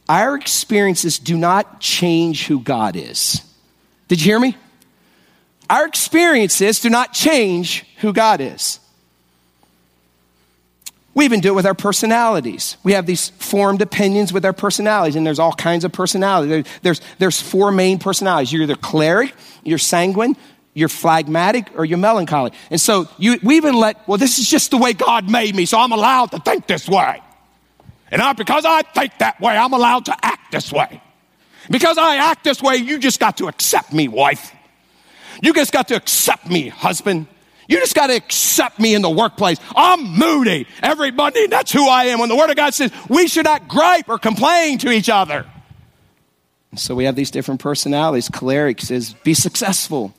[0.08, 3.40] our experiences do not change who God is.
[4.08, 4.56] Did you hear me?
[5.70, 8.80] Our experiences do not change who God is.
[11.14, 12.76] We even do it with our personalities.
[12.82, 16.66] We have these formed opinions with our personalities, and there's all kinds of personalities.
[16.82, 18.52] There's, there's four main personalities.
[18.52, 20.36] You're either choleric, you're sanguine,
[20.74, 22.50] you're phlegmatic, or you're melancholy.
[22.68, 25.66] And so you, we even let, well, this is just the way God made me,
[25.66, 27.22] so I'm allowed to think this way.
[28.14, 31.02] And I, because I think that way, I'm allowed to act this way.
[31.68, 34.52] Because I act this way, you just got to accept me, wife.
[35.42, 37.26] You just got to accept me, husband.
[37.66, 39.58] You just got to accept me in the workplace.
[39.74, 41.48] I'm moody every Monday.
[41.48, 42.20] That's who I am.
[42.20, 45.44] When the Word of God says we should not gripe or complain to each other.
[46.70, 48.28] And so we have these different personalities.
[48.28, 50.14] Choleric says, be successful.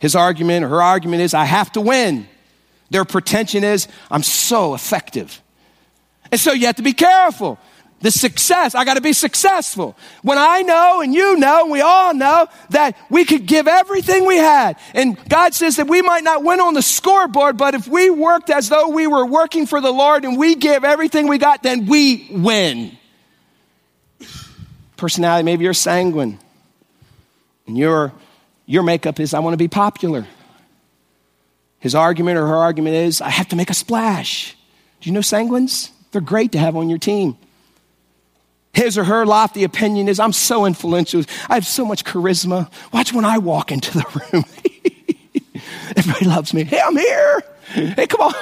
[0.00, 2.26] His argument her argument is, I have to win.
[2.90, 5.40] Their pretension is, I'm so effective.
[6.34, 7.60] And so you have to be careful
[8.00, 8.74] the success.
[8.74, 9.96] I got to be successful.
[10.22, 14.26] When I know and you know, and we all know that we could give everything
[14.26, 14.76] we had.
[14.94, 18.50] And God says that we might not win on the scoreboard, but if we worked
[18.50, 21.86] as though we were working for the Lord and we give everything we got, then
[21.86, 22.98] we win.
[24.96, 26.40] Personality, maybe you're sanguine.
[27.68, 28.12] And your,
[28.66, 30.26] your makeup is, I want to be popular.
[31.78, 34.56] His argument or her argument is, I have to make a splash.
[35.00, 35.90] Do you know sanguines?
[36.14, 37.36] They're great to have on your team
[38.74, 41.22] his or her lofty opinion is I'm so influential.
[41.48, 42.70] I have so much charisma.
[42.92, 44.44] Watch when I walk into the room.
[45.96, 46.64] Everybody loves me.
[46.64, 47.42] Hey, I'm here.
[47.68, 48.34] Hey, come on.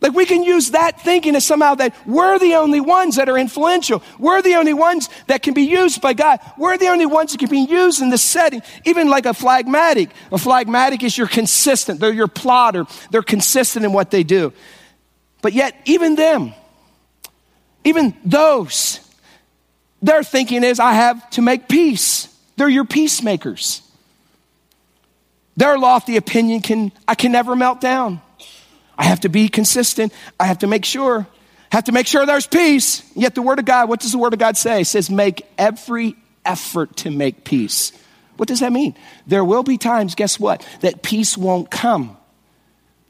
[0.00, 3.38] Like we can use that thinking as somehow that we're the only ones that are
[3.38, 4.02] influential.
[4.18, 6.40] We're the only ones that can be used by God.
[6.58, 8.62] We're the only ones that can be used in this setting.
[8.84, 10.10] Even like a phlegmatic.
[10.32, 12.00] A phlegmatic is you're consistent.
[12.00, 12.86] They're your plotter.
[13.10, 14.52] They're consistent in what they do.
[15.42, 16.54] But yet, even them,
[17.84, 19.00] even those,
[20.00, 22.28] their thinking is, I have to make peace.
[22.56, 23.82] They're your peacemakers.
[25.56, 28.22] Their lofty opinion can, I can never melt down.
[28.96, 30.12] I have to be consistent.
[30.38, 31.26] I have to make sure.
[31.72, 33.02] Have to make sure there's peace.
[33.16, 34.82] Yet the Word of God, what does the Word of God say?
[34.82, 37.92] It says, make every effort to make peace.
[38.36, 38.94] What does that mean?
[39.26, 42.16] There will be times, guess what, that peace won't come.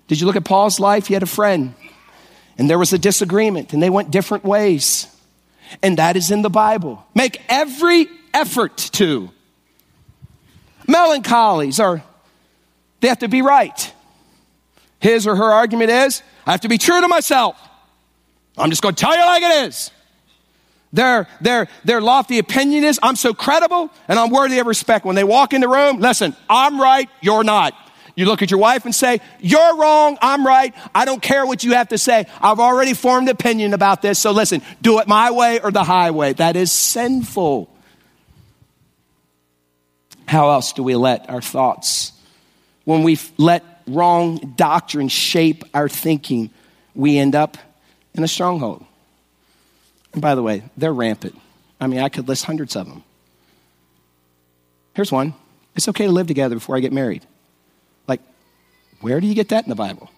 [0.09, 1.07] Did you look at Paul's life?
[1.07, 1.75] He had a friend
[2.59, 5.07] and there was a disagreement and they went different ways.
[5.83, 7.05] And that is in the Bible.
[7.15, 9.31] Make every effort to.
[10.87, 12.03] Melancholies are,
[13.01, 13.93] they have to be right.
[15.01, 17.57] His or her argument is, I have to be true to myself.
[18.57, 19.91] I'm just going to tell you like it is.
[20.93, 25.07] Their, their, their lofty opinion is, I'm so credible and I'm worthy of respect.
[25.07, 27.75] When they walk in the room, listen, I'm right, you're not.
[28.15, 30.75] You look at your wife and say, You're wrong, I'm right.
[30.95, 32.27] I don't care what you have to say.
[32.41, 34.19] I've already formed an opinion about this.
[34.19, 36.35] So listen, do it my way or the highway.
[36.35, 37.71] That is sinful.
[40.27, 42.13] How else do we let our thoughts,
[42.85, 46.51] when we let wrong doctrine shape our thinking,
[46.95, 47.59] we end up
[48.15, 48.85] in a stronghold?
[50.13, 51.39] And by the way, they're rampant.
[51.81, 53.03] I mean, I could list hundreds of them.
[54.95, 55.35] Here's one
[55.75, 57.27] it's okay to live together before I get married.
[59.03, 60.11] Where do you get that in the Bible?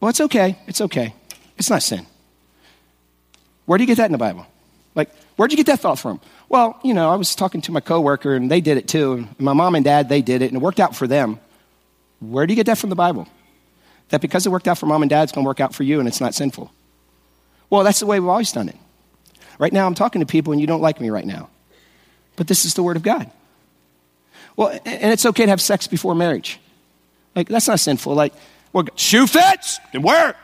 [0.00, 0.58] Well, it's okay.
[0.66, 1.14] It's okay.
[1.56, 2.06] It's not sin.
[3.66, 4.46] Where do you get that in the Bible?
[4.94, 6.20] Like, where'd you get that thought from?
[6.48, 9.12] Well, you know, I was talking to my coworker and they did it too.
[9.12, 11.38] And my mom and dad, they did it and it worked out for them.
[12.18, 13.28] Where do you get that from the Bible?
[14.08, 15.84] That because it worked out for mom and dad, it's going to work out for
[15.84, 16.72] you and it's not sinful.
[17.68, 18.76] Well, that's the way we've always done it.
[19.58, 21.48] Right now, I'm talking to people and you don't like me right now.
[22.34, 23.30] But this is the Word of God.
[24.56, 26.58] Well, and it's okay to have sex before marriage.
[27.34, 28.14] Like, that's not sinful.
[28.14, 28.34] Like,
[28.72, 30.36] well, shoe fits, then wear it.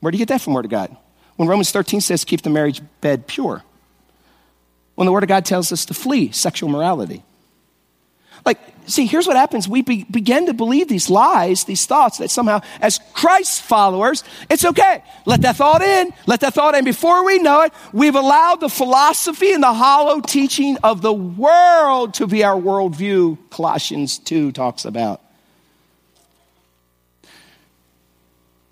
[0.00, 0.96] Where do you get that from Word of God?
[1.36, 3.62] When Romans 13 says, keep the marriage bed pure.
[4.94, 7.22] When the Word of God tells us to flee sexual morality.
[8.44, 9.68] Like, see, here's what happens.
[9.68, 14.64] We be, begin to believe these lies, these thoughts that somehow, as Christ followers, it's
[14.64, 15.02] okay.
[15.24, 16.12] Let that thought in.
[16.26, 16.84] Let that thought in.
[16.84, 22.14] Before we know it, we've allowed the philosophy and the hollow teaching of the world
[22.14, 25.20] to be our worldview, Colossians 2 talks about.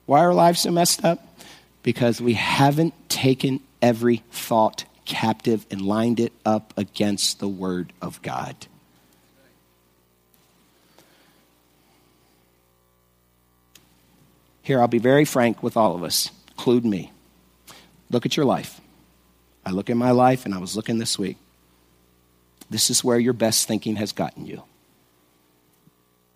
[0.06, 1.26] Why are our lives so messed up?
[1.82, 8.20] Because we haven't taken every thought captive and lined it up against the Word of
[8.22, 8.54] God.
[14.62, 17.12] Here, I'll be very frank with all of us, include me.
[18.10, 18.80] Look at your life.
[19.66, 21.36] I look at my life, and I was looking this week.
[22.70, 24.62] This is where your best thinking has gotten you.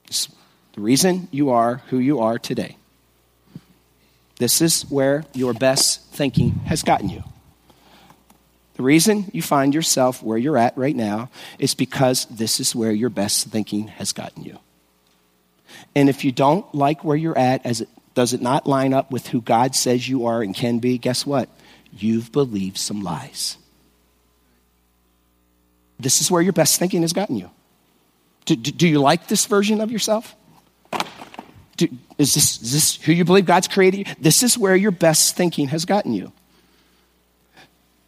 [0.06, 0.28] It's
[0.74, 2.76] the reason you are who you are today.
[4.38, 7.24] This is where your best thinking has gotten you.
[8.74, 12.92] The reason you find yourself where you're at right now is because this is where
[12.92, 14.58] your best thinking has gotten you.
[15.96, 19.12] And if you don't like where you're at as it does it not line up
[19.12, 20.98] with who God says you are and can be?
[20.98, 21.48] Guess what?
[21.92, 23.56] You've believed some lies.
[26.00, 27.48] This is where your best thinking has gotten you.
[28.44, 30.34] Do, do, do you like this version of yourself?
[31.78, 34.14] Do, is, this, is this who you believe God's created you?
[34.20, 36.32] This is where your best thinking has gotten you.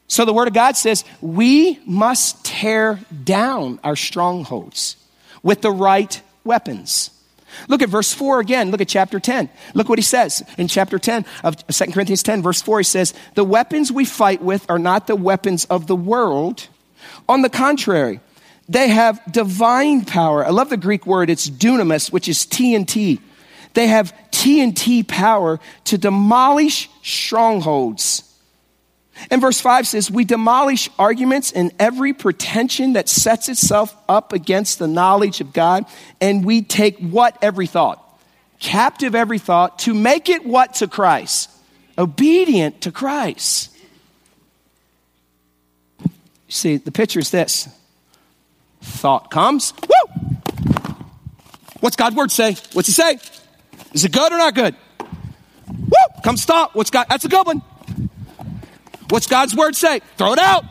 [0.08, 4.96] So the Word of God says we must tear down our strongholds
[5.42, 7.10] with the right weapons.
[7.68, 8.72] Look at verse 4 again.
[8.72, 9.48] Look at chapter 10.
[9.74, 12.80] Look what he says in chapter 10 of 2 Corinthians 10, verse 4.
[12.80, 16.66] He says, The weapons we fight with are not the weapons of the world.
[17.28, 18.20] On the contrary,
[18.68, 20.44] they have divine power.
[20.44, 23.20] I love the Greek word, it's dunamis, which is TNT.
[23.74, 28.24] They have TNT power to demolish strongholds
[29.28, 34.78] and verse 5 says, We demolish arguments and every pretension that sets itself up against
[34.78, 35.84] the knowledge of God,
[36.20, 38.06] and we take what every thought?
[38.60, 41.50] Captive every thought to make it what to Christ?
[41.98, 43.76] Obedient to Christ.
[46.48, 47.68] See, the picture is this
[48.82, 50.16] thought comes, woo!
[51.80, 52.56] What's God's word say?
[52.72, 53.18] What's he say?
[53.92, 54.74] Is it good or not good?
[55.68, 56.22] Woo!
[56.22, 56.74] Comes thought.
[56.74, 57.06] What's God?
[57.08, 57.62] That's a good one.
[59.08, 60.00] What's God's word say?
[60.16, 60.64] Throw it out.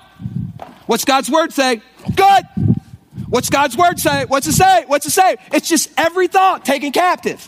[0.85, 1.81] What's God's word say?
[2.15, 2.45] Good.
[3.27, 4.25] What's God's word say?
[4.25, 4.85] What's it say?
[4.87, 5.37] What's it say?
[5.51, 7.47] It's just every thought taken captive.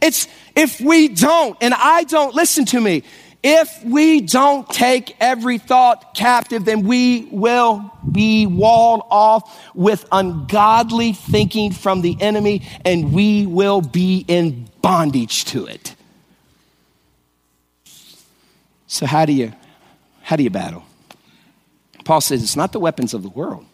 [0.00, 3.04] It's if we don't, and I don't, listen to me,
[3.46, 11.12] if we don't take every thought captive, then we will be walled off with ungodly
[11.12, 15.94] thinking from the enemy and we will be in bondage to it.
[18.86, 19.52] So, how do you
[20.22, 20.82] how do you battle?
[22.06, 23.66] Paul says it's not the weapons of the world.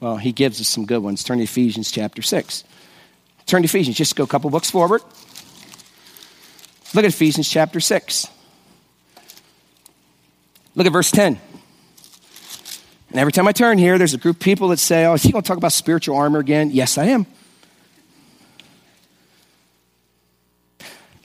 [0.00, 1.24] Well, he gives us some good ones.
[1.24, 2.64] Turn to Ephesians chapter 6.
[3.46, 5.02] Turn to Ephesians, just go a couple books forward.
[6.94, 8.28] Look at Ephesians chapter 6.
[10.74, 11.38] Look at verse 10.
[13.10, 15.22] And every time I turn here, there's a group of people that say, Oh, is
[15.22, 16.70] he going to talk about spiritual armor again?
[16.70, 17.26] Yes, I am.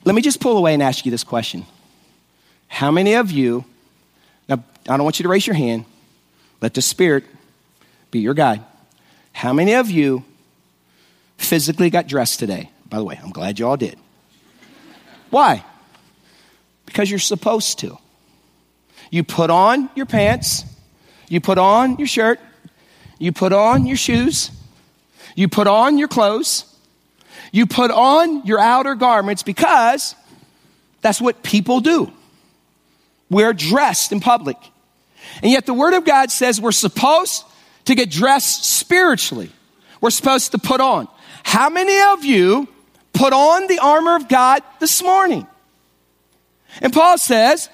[0.05, 1.65] Let me just pull away and ask you this question
[2.67, 3.63] how many of you,
[4.49, 5.85] now I don't want you to raise your hand,
[6.59, 7.23] let the Spirit
[8.09, 8.63] be your guide.
[9.31, 10.25] How many of you
[11.37, 12.71] physically got dressed today?
[12.89, 13.97] By the way, I'm glad you all did.
[15.33, 15.65] Why?
[16.85, 17.97] Because you're supposed to.
[19.09, 20.63] You put on your pants,
[21.27, 22.39] you put on your shirt,
[23.17, 24.51] you put on your shoes,
[25.35, 26.65] you put on your clothes,
[27.51, 30.13] you put on your outer garments because
[31.01, 32.13] that's what people do.
[33.27, 34.57] We're dressed in public.
[35.41, 37.43] And yet the Word of God says we're supposed
[37.85, 39.49] to get dressed spiritually.
[39.99, 41.07] We're supposed to put on.
[41.41, 42.67] How many of you
[43.13, 45.47] put on the armor of God this morning?
[46.81, 47.69] And Paul says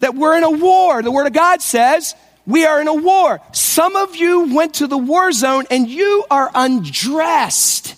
[0.00, 1.02] that we're in a war.
[1.02, 2.14] The Word of God says
[2.46, 3.40] We are in a war.
[3.52, 7.96] Some of you went to the war zone and you are undressed.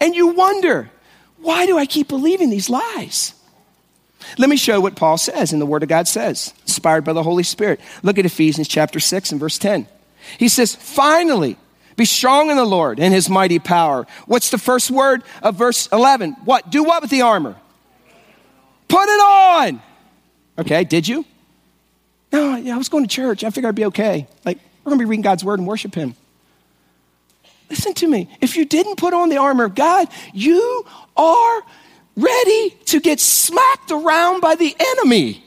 [0.00, 0.90] And you wonder,
[1.38, 3.34] why do I keep believing these lies?
[4.38, 7.22] Let me show what Paul says and the Word of God says, inspired by the
[7.22, 7.80] Holy Spirit.
[8.02, 9.86] Look at Ephesians chapter 6 and verse 10.
[10.38, 11.58] He says, finally,
[11.96, 14.06] be strong in the Lord and his mighty power.
[14.26, 16.32] What's the first word of verse 11?
[16.44, 16.70] What?
[16.70, 17.56] Do what with the armor?
[18.88, 19.82] Put it on.
[20.58, 21.24] Okay, did you?
[22.32, 23.44] No, yeah, I was going to church.
[23.44, 24.26] I figured I'd be okay.
[24.44, 26.16] Like, we're going to be reading God's word and worship him.
[27.70, 28.28] Listen to me.
[28.40, 30.84] If you didn't put on the armor of God, you
[31.16, 31.62] are
[32.16, 35.43] ready to get smacked around by the enemy.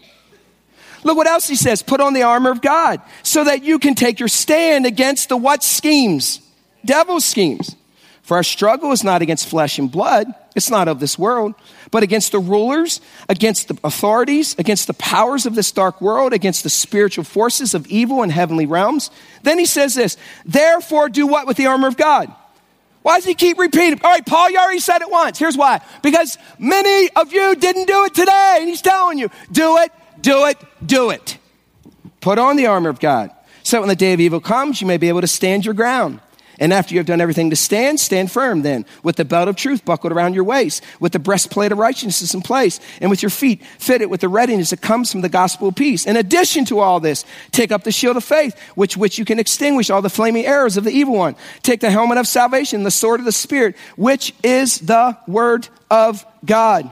[1.08, 1.82] Look what else he says.
[1.82, 5.38] Put on the armor of God so that you can take your stand against the
[5.38, 6.42] what schemes?
[6.84, 7.78] Devil schemes.
[8.24, 10.28] For our struggle is not against flesh and blood.
[10.54, 11.56] It's not of this world,
[11.92, 13.00] but against the rulers,
[13.30, 17.88] against the authorities, against the powers of this dark world, against the spiritual forces of
[17.88, 19.10] evil in heavenly realms.
[19.44, 22.30] Then he says this, therefore do what with the armor of God?
[23.02, 24.02] Why does he keep repeating?
[24.04, 25.40] All right, Paul, you already said it once.
[25.40, 25.80] Here's why.
[26.04, 28.58] Because many of you didn't do it today.
[28.60, 31.38] And he's telling you, do it, do it, do it.
[32.22, 33.32] Put on the armor of God.
[33.64, 36.22] So when the day of evil comes, you may be able to stand your ground.
[36.60, 39.56] And after you have done everything to stand, stand firm then, with the belt of
[39.56, 43.30] truth buckled around your waist, with the breastplate of righteousness in place, and with your
[43.30, 46.06] feet fitted with the readiness that comes from the gospel of peace.
[46.08, 49.40] In addition to all this, take up the shield of faith, which which you can
[49.40, 51.36] extinguish all the flaming arrows of the evil one.
[51.62, 56.26] Take the helmet of salvation, the sword of the Spirit, which is the word of
[56.44, 56.90] God.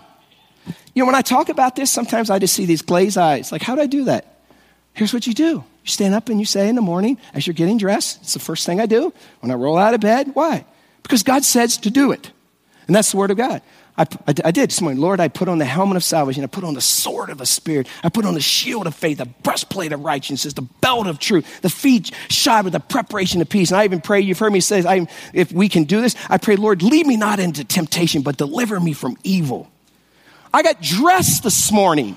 [0.96, 3.52] You know, when I talk about this, sometimes I just see these glazed eyes.
[3.52, 4.40] Like, how do I do that?
[4.94, 5.64] Here's what you do.
[5.84, 8.40] You stand up and you say in the morning as you're getting dressed, it's the
[8.40, 10.32] first thing I do when I roll out of bed.
[10.34, 10.66] Why?
[11.04, 12.32] Because God says to do it.
[12.88, 13.62] And that's the word of God.
[13.98, 15.02] I, I, I, did this morning.
[15.02, 16.44] Lord, I put on the helmet of salvation.
[16.44, 17.88] I put on the sword of the Spirit.
[18.04, 21.62] I put on the shield of faith, the breastplate of righteousness, the belt of truth,
[21.62, 23.72] the feet shod with the preparation of peace.
[23.72, 26.38] And I even pray, you've heard me say, I, if we can do this, I
[26.38, 29.72] pray, Lord, lead me not into temptation, but deliver me from evil.
[30.56, 32.16] I got dressed this morning.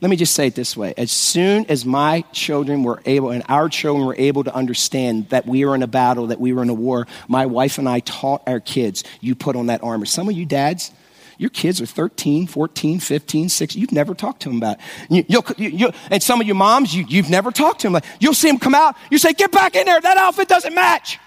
[0.00, 0.92] Let me just say it this way.
[0.96, 5.46] As soon as my children were able, and our children were able to understand that
[5.46, 8.00] we were in a battle, that we were in a war, my wife and I
[8.00, 10.04] taught our kids, you put on that armor.
[10.04, 10.90] Some of you dads,
[11.38, 13.80] your kids are 13, 14, 15, 16.
[13.80, 14.78] You've never talked to them about
[15.08, 15.30] it.
[15.30, 17.92] You, you, you, and some of you moms, you, have never talked to them.
[17.92, 18.96] Like, you'll see them come out.
[19.12, 20.00] You say, get back in there.
[20.00, 21.20] That outfit doesn't match.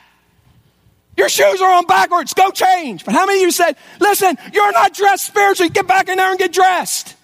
[1.17, 2.33] Your shoes are on backwards.
[2.33, 3.03] Go change.
[3.03, 5.69] But how many of you said, listen, you're not dressed spiritually.
[5.69, 7.15] Get back in there and get dressed?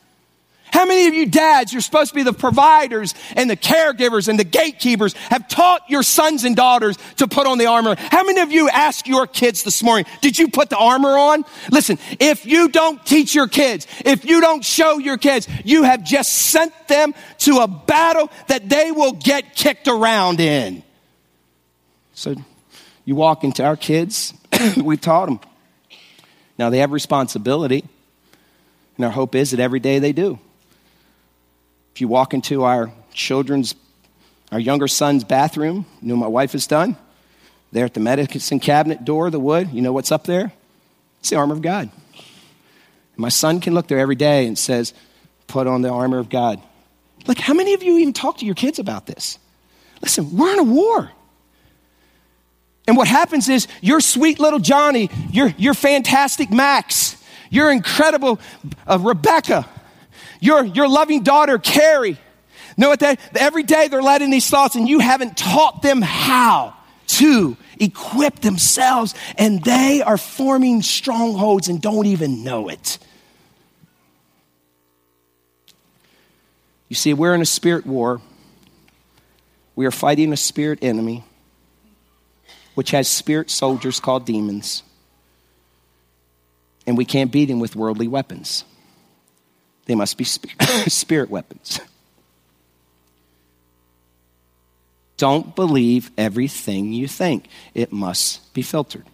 [0.73, 4.39] How many of you dads, you're supposed to be the providers and the caregivers and
[4.39, 7.95] the gatekeepers, have taught your sons and daughters to put on the armor?
[7.95, 11.45] How many of you ask your kids this morning, did you put the armor on?
[11.69, 16.03] Listen, if you don't teach your kids, if you don't show your kids, you have
[16.03, 20.81] just sent them to a battle that they will get kicked around in.
[22.15, 22.33] So
[23.05, 24.33] you walk into our kids,
[24.77, 25.39] we've taught them.
[26.57, 27.83] Now they have responsibility,
[28.97, 30.39] and our hope is that every day they do.
[31.93, 33.75] If you walk into our children's,
[34.51, 36.97] our younger son's bathroom, you know my wife has done?
[37.71, 40.51] There at the medicine cabinet door, the wood, you know what's up there?
[41.19, 41.89] It's the armor of God.
[43.15, 44.93] My son can look there every day and says,
[45.47, 46.61] put on the armor of God.
[47.27, 49.37] Like, how many of you even talk to your kids about this?
[50.01, 51.11] Listen, we're in a war.
[52.87, 57.17] And what happens is your sweet little Johnny, your, your fantastic Max,
[57.49, 58.39] your incredible
[58.85, 59.67] uh, Rebecca,
[60.39, 62.17] your, your loving daughter, Carrie.
[62.75, 66.75] Know what they, every day they're letting these thoughts and you haven't taught them how
[67.05, 72.97] to equip themselves and they are forming strongholds and don't even know it.
[76.89, 78.21] You see, we're in a spirit war.
[79.75, 81.23] We are fighting a spirit enemy,
[82.75, 84.83] which has spirit soldiers called demons.
[86.85, 88.65] And we can't beat him with worldly weapons.
[89.85, 90.23] They must be
[90.87, 91.79] spirit weapons.
[95.17, 99.05] Don't believe everything you think, it must be filtered.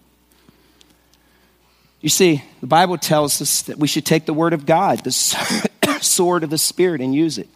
[2.02, 5.12] You see, the Bible tells us that we should take the Word of God, the
[6.02, 7.50] sword of the Spirit, and use it.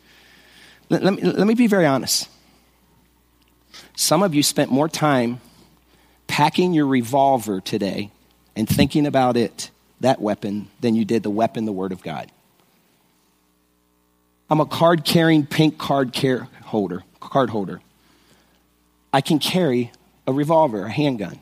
[0.90, 2.28] Let, let, me, let me be very honest.
[3.96, 5.40] Some of you spent more time
[6.34, 8.10] packing your revolver today
[8.56, 9.70] and thinking about it,
[10.00, 12.32] that weapon, than you did the weapon, the Word of God.
[14.50, 17.82] I'm a card carrying pink card care holder, card holder.
[19.14, 19.92] I can carry
[20.26, 21.40] a revolver, a handgun.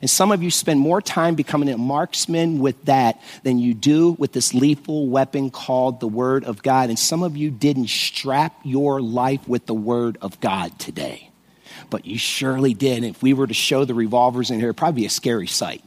[0.00, 4.12] And some of you spend more time becoming a marksman with that than you do
[4.12, 6.88] with this lethal weapon called the Word of God.
[6.88, 11.27] And some of you didn't strap your life with the Word of God today.
[11.90, 12.98] But you surely did.
[12.98, 15.46] And if we were to show the revolvers in here, it'd probably be a scary
[15.46, 15.82] sight.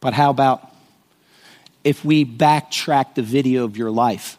[0.00, 0.66] but how about
[1.82, 4.38] if we backtrack the video of your life?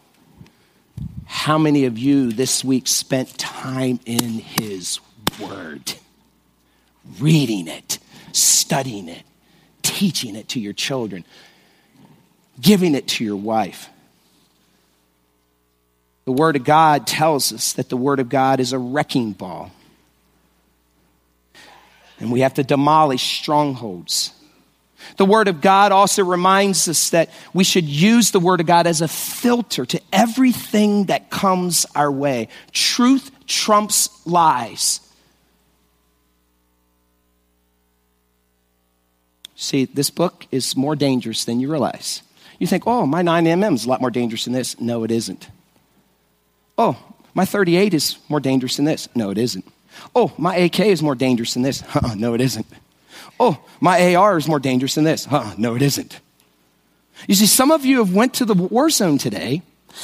[1.26, 5.00] How many of you this week spent time in His
[5.40, 5.94] Word?
[7.20, 7.98] Reading it,
[8.32, 9.24] studying it,
[9.82, 11.26] teaching it to your children,
[12.60, 13.90] giving it to your wife.
[16.26, 19.72] The Word of God tells us that the Word of God is a wrecking ball.
[22.20, 24.34] And we have to demolish strongholds.
[25.18, 28.86] The Word of God also reminds us that we should use the Word of God
[28.86, 32.48] as a filter to everything that comes our way.
[32.72, 35.00] Truth trumps lies.
[39.56, 42.22] See, this book is more dangerous than you realize.
[42.60, 44.80] You think, oh, my 9mm is a lot more dangerous than this.
[44.80, 45.50] No, it isn't.
[46.78, 46.98] Oh,
[47.34, 49.08] my 38 is more dangerous than this.
[49.16, 49.66] No, it isn't.
[50.16, 51.84] Oh, my AK uh-uh, oh, is more dangerous than this.
[51.84, 52.68] Uh-uh, no, it isn't.
[53.40, 55.26] Oh, my AR is more dangerous than this.
[55.26, 56.20] Huh, no, it isn't.
[57.28, 59.62] You see, some of you have went to the war zone today.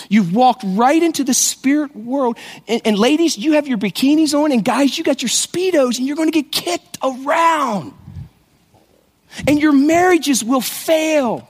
[0.09, 2.37] You've walked right into the spirit world.
[2.67, 6.07] And, and ladies, you have your bikinis on, and guys, you got your Speedos, and
[6.07, 7.93] you're going to get kicked around.
[9.47, 11.47] And your marriages will fail.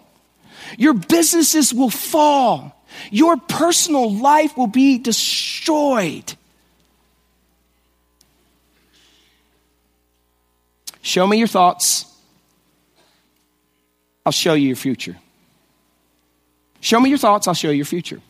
[0.78, 2.77] Your businesses will fall.
[3.12, 6.34] Your personal life will be destroyed.
[11.02, 12.06] Show me your thoughts.
[14.26, 15.16] I'll show you your future.
[16.82, 18.22] Show me your thoughts, I'll show you your future.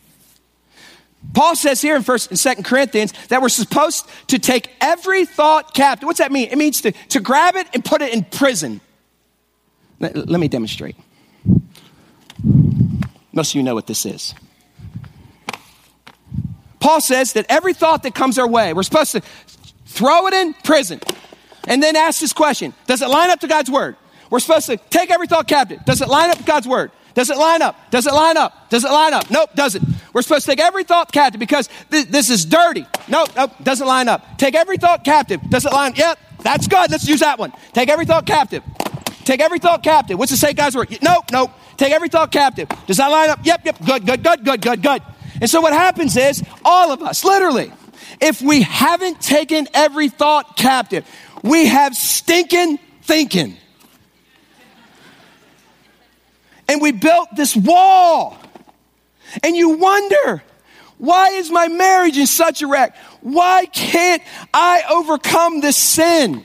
[1.33, 5.73] Paul says here in first and second Corinthians that we're supposed to take every thought
[5.73, 6.05] captive.
[6.05, 6.49] What's that mean?
[6.49, 8.79] It means to, to grab it and put it in prison.
[9.99, 10.95] Let, let me demonstrate.
[13.33, 14.33] Most of you know what this is.
[16.79, 19.21] Paul says that every thought that comes our way, we're supposed to
[19.85, 20.99] throw it in prison
[21.67, 23.95] and then ask this question Does it line up to God's word?
[24.29, 25.85] We're supposed to take every thought captive.
[25.85, 26.91] Does it line up to God's word?
[27.13, 27.75] Does it line up?
[27.89, 28.69] Does it line up?
[28.69, 29.31] Does it line up?
[29.31, 29.83] Nope, doesn't.
[30.13, 32.85] We're supposed to take every thought captive because th- this is dirty.
[33.07, 34.37] Nope, nope, doesn't line up.
[34.37, 35.41] Take every thought captive.
[35.49, 35.93] Does it line?
[35.93, 35.97] Up?
[35.97, 36.91] Yep, that's good.
[36.91, 37.53] Let's use that one.
[37.73, 38.63] Take every thought captive.
[39.23, 40.19] Take every thought captive.
[40.19, 40.95] What's it say, God's word?
[41.01, 41.51] Nope, nope.
[41.75, 42.69] Take every thought captive.
[42.85, 43.39] Does that line up?
[43.43, 43.85] Yep, yep.
[43.85, 45.01] Good, good, good, good, good, good.
[45.39, 47.71] And so what happens is, all of us, literally,
[48.19, 51.05] if we haven't taken every thought captive,
[51.43, 53.55] we have stinking thinking.
[56.67, 58.37] And we built this wall.
[59.43, 60.43] And you wonder,
[60.97, 62.95] why is my marriage in such a wreck?
[63.21, 64.23] Why can't
[64.53, 66.43] I overcome this sin?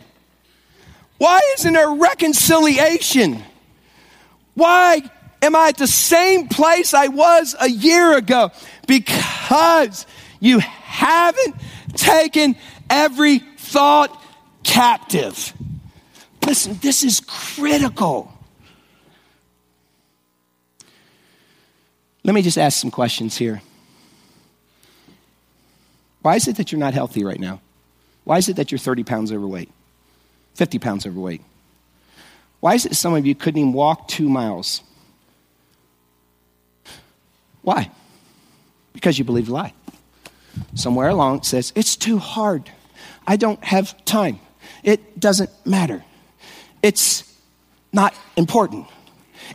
[1.19, 3.43] Why isn't there reconciliation?
[4.55, 5.03] Why
[5.41, 8.51] am I at the same place I was a year ago?
[8.87, 10.07] Because
[10.41, 11.57] you haven't
[11.95, 12.57] taken
[12.91, 14.23] every thought
[14.65, 15.53] captive.
[16.45, 18.33] Listen, this is critical.
[22.25, 23.63] Let me just ask some questions here.
[26.23, 27.61] Why is it that you're not healthy right now?
[28.25, 29.71] Why is it that you're 30 pounds overweight?
[30.55, 31.43] 50 pounds overweight?
[32.61, 34.83] Why is it some of you couldn't even walk two miles?
[37.63, 37.91] Why?
[38.93, 39.75] Because you believe a lie.
[40.75, 42.71] Somewhere along it says, it's too hard.
[43.27, 44.41] I don't have time.
[44.83, 46.05] It doesn't matter.
[46.83, 47.25] It's
[47.93, 48.87] not important.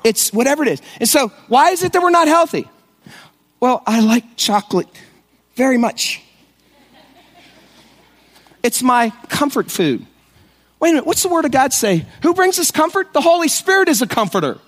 [0.03, 0.81] It's whatever it is.
[0.99, 2.67] And so, why is it that we're not healthy?
[3.59, 4.88] Well, I like chocolate
[5.55, 6.21] very much.
[8.63, 10.05] It's my comfort food.
[10.79, 12.05] Wait a minute, what's the word of God say?
[12.21, 13.13] Who brings us comfort?
[13.13, 14.59] The Holy Spirit is a comforter.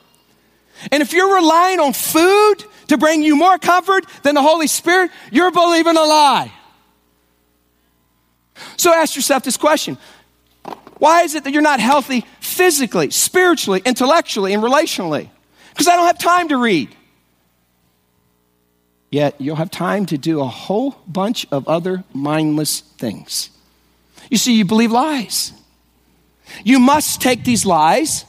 [0.91, 5.11] And if you're relying on food to bring you more comfort than the Holy Spirit,
[5.31, 6.51] you're believing a lie.
[8.77, 9.97] So ask yourself this question
[10.97, 15.29] Why is it that you're not healthy physically, spiritually, intellectually, and relationally?
[15.69, 16.95] Because I don't have time to read.
[19.11, 23.49] Yet you'll have time to do a whole bunch of other mindless things.
[24.29, 25.51] You see, you believe lies.
[26.63, 28.25] You must take these lies,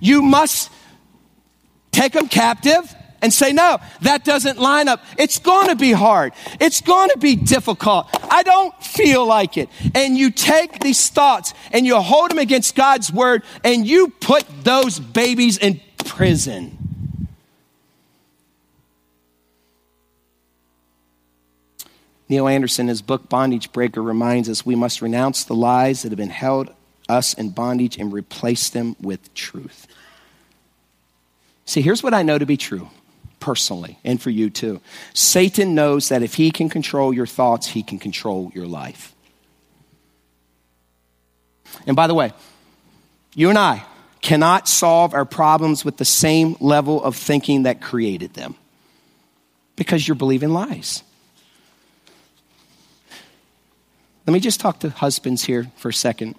[0.00, 0.70] you must
[1.92, 5.04] take them captive, and say, no, that doesn't line up.
[5.18, 6.32] It's going to be hard.
[6.60, 8.08] It's going to be difficult.
[8.30, 9.68] I don't feel like it.
[9.94, 14.44] And you take these thoughts and you hold them against God's word and you put
[14.64, 16.76] those babies in prison.
[22.28, 26.16] Neil Anderson, his book Bondage Breaker, reminds us we must renounce the lies that have
[26.16, 26.72] been held
[27.08, 29.88] us in bondage and replace them with truth.
[31.70, 32.90] See, here's what I know to be true
[33.38, 34.80] personally and for you too.
[35.14, 39.14] Satan knows that if he can control your thoughts, he can control your life.
[41.86, 42.32] And by the way,
[43.36, 43.84] you and I
[44.20, 48.56] cannot solve our problems with the same level of thinking that created them
[49.76, 51.04] because you're believing lies.
[54.26, 56.34] Let me just talk to husbands here for a second.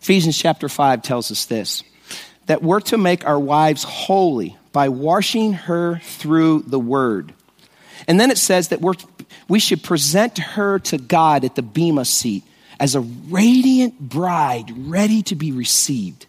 [0.00, 1.82] Ephesians chapter 5 tells us this
[2.46, 7.32] that we're to make our wives holy by washing her through the word.
[8.06, 8.94] And then it says that we're,
[9.48, 12.44] we should present her to God at the Bema seat
[12.78, 16.26] as a radiant bride ready to be received.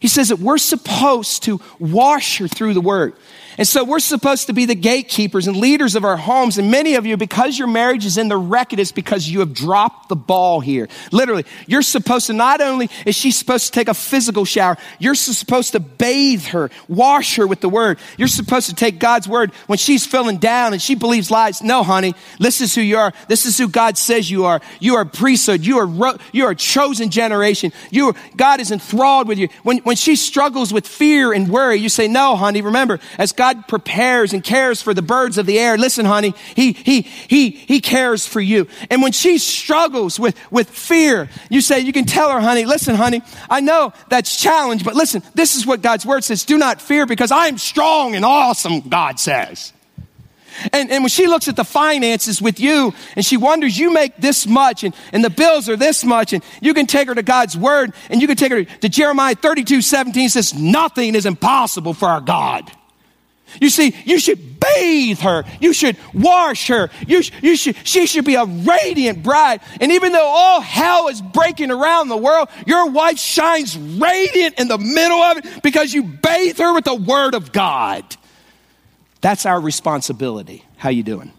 [0.00, 3.14] He says that we're supposed to wash her through the word.
[3.58, 6.58] And so we're supposed to be the gatekeepers and leaders of our homes.
[6.58, 9.40] And many of you, because your marriage is in the wreck, it is because you
[9.40, 10.88] have dropped the ball here.
[11.12, 15.14] Literally, you're supposed to, not only is she supposed to take a physical shower, you're
[15.14, 17.98] supposed to bathe her, wash her with the word.
[18.18, 21.62] You're supposed to take God's word when she's feeling down and she believes lies.
[21.62, 23.12] No, honey, this is who you are.
[23.28, 24.60] This is who God says you are.
[24.80, 25.64] You are priesthood.
[25.64, 27.72] You are, you are a chosen generation.
[27.90, 29.48] You are, God is enthralled with you.
[29.62, 33.45] When, when she struggles with fear and worry, you say, no, honey, remember, as God
[33.46, 35.78] God prepares and cares for the birds of the air.
[35.78, 38.66] Listen, honey, he, he, he, he cares for you.
[38.90, 42.96] And when she struggles with, with fear, you say, you can tell her, honey, listen,
[42.96, 46.44] honey, I know that's challenge, but listen, this is what God's word says.
[46.44, 49.72] Do not fear because I am strong and awesome, God says.
[50.72, 54.16] And, and when she looks at the finances with you and she wonders, you make
[54.16, 57.22] this much and, and the bills are this much, and you can take her to
[57.22, 61.94] God's word and you can take her to Jeremiah 32 17 says, Nothing is impossible
[61.94, 62.72] for our God.
[63.60, 65.44] You see, you should bathe her.
[65.60, 66.90] You should wash her.
[67.06, 69.60] You, you should, she should be a radiant bride.
[69.80, 74.68] And even though all hell is breaking around the world, your wife shines radiant in
[74.68, 78.04] the middle of it because you bathe her with the word of God.
[79.20, 80.64] That's our responsibility.
[80.76, 81.32] How you doing?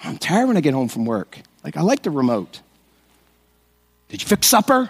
[0.00, 1.38] I'm tired when I get home from work.
[1.64, 2.60] Like, I like the remote.
[4.08, 4.88] Did you fix supper?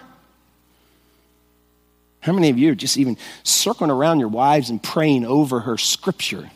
[2.19, 5.77] How many of you are just even circling around your wives and praying over her
[5.77, 6.49] scripture?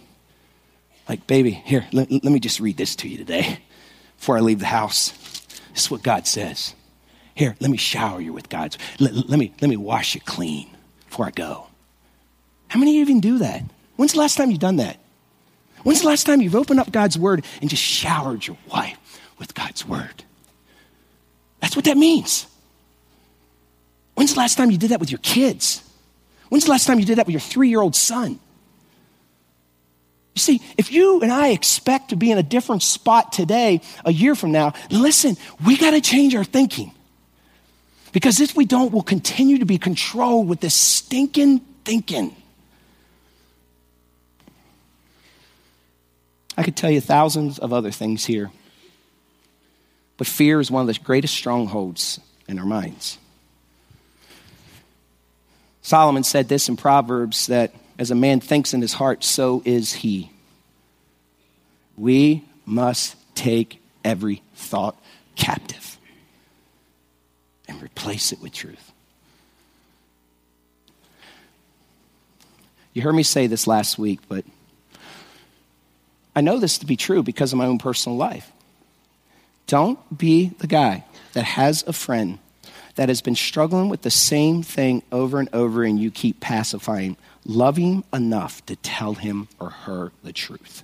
[1.07, 3.59] Like, baby, here, let, let me just read this to you today
[4.17, 5.11] before I leave the house.
[5.73, 6.75] This is what God says.
[7.35, 8.77] Here, let me shower you with God's.
[8.99, 10.69] Let, let, me, let me wash you clean
[11.07, 11.67] before I go.
[12.67, 13.63] How many of you even do that?
[13.95, 14.97] When's the last time you've done that?
[15.83, 19.53] When's the last time you've opened up God's word and just showered your wife with
[19.53, 20.23] God's word?
[21.59, 22.47] That's what that means.
[24.21, 25.81] When's the last time you did that with your kids?
[26.49, 28.39] When's the last time you did that with your three year old son?
[30.35, 34.13] You see, if you and I expect to be in a different spot today, a
[34.13, 36.91] year from now, listen, we got to change our thinking.
[38.11, 42.35] Because if we don't, we'll continue to be controlled with this stinking thinking.
[46.55, 48.51] I could tell you thousands of other things here,
[50.17, 53.17] but fear is one of the greatest strongholds in our minds.
[55.81, 59.93] Solomon said this in Proverbs that as a man thinks in his heart, so is
[59.93, 60.31] he.
[61.97, 64.95] We must take every thought
[65.35, 65.97] captive
[67.67, 68.91] and replace it with truth.
[72.93, 74.43] You heard me say this last week, but
[76.35, 78.51] I know this to be true because of my own personal life.
[79.67, 82.39] Don't be the guy that has a friend
[82.95, 87.17] that has been struggling with the same thing over and over and you keep pacifying,
[87.45, 90.83] him enough to tell him or her the truth.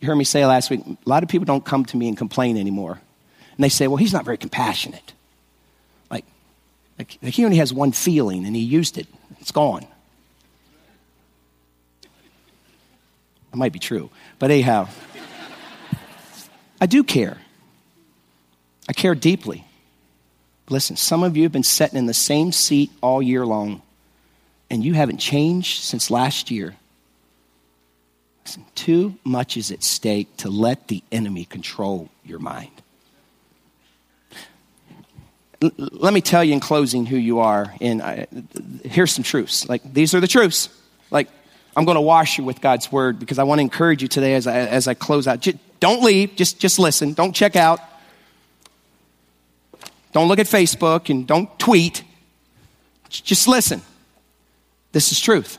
[0.00, 2.16] You heard me say last week, a lot of people don't come to me and
[2.16, 3.00] complain anymore.
[3.56, 5.14] And they say, well, he's not very compassionate.
[6.10, 6.24] Like,
[6.98, 9.06] like, like he only has one feeling and he used it,
[9.40, 9.86] it's gone.
[13.50, 14.10] That might be true.
[14.38, 14.88] But anyhow,
[16.78, 17.38] I do care.
[18.88, 19.64] I care deeply.
[20.68, 23.82] Listen, some of you have been sitting in the same seat all year long,
[24.70, 26.76] and you haven't changed since last year.
[28.44, 32.70] Listen, too much is at stake to let the enemy control your mind.
[35.62, 37.74] L- let me tell you in closing who you are.
[37.80, 38.26] And I,
[38.84, 39.68] here's some truths.
[39.68, 40.68] Like, these are the truths.
[41.10, 41.28] Like,
[41.76, 44.34] I'm going to wash you with God's word because I want to encourage you today
[44.34, 45.40] as I, as I close out.
[45.40, 46.36] Just, don't leave.
[46.36, 47.12] Just, just listen.
[47.14, 47.80] Don't check out.
[50.16, 52.02] Don't look at Facebook and don't tweet.
[53.10, 53.82] Just listen.
[54.92, 55.58] This is truth.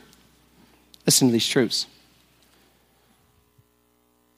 [1.06, 1.86] Listen to these truths.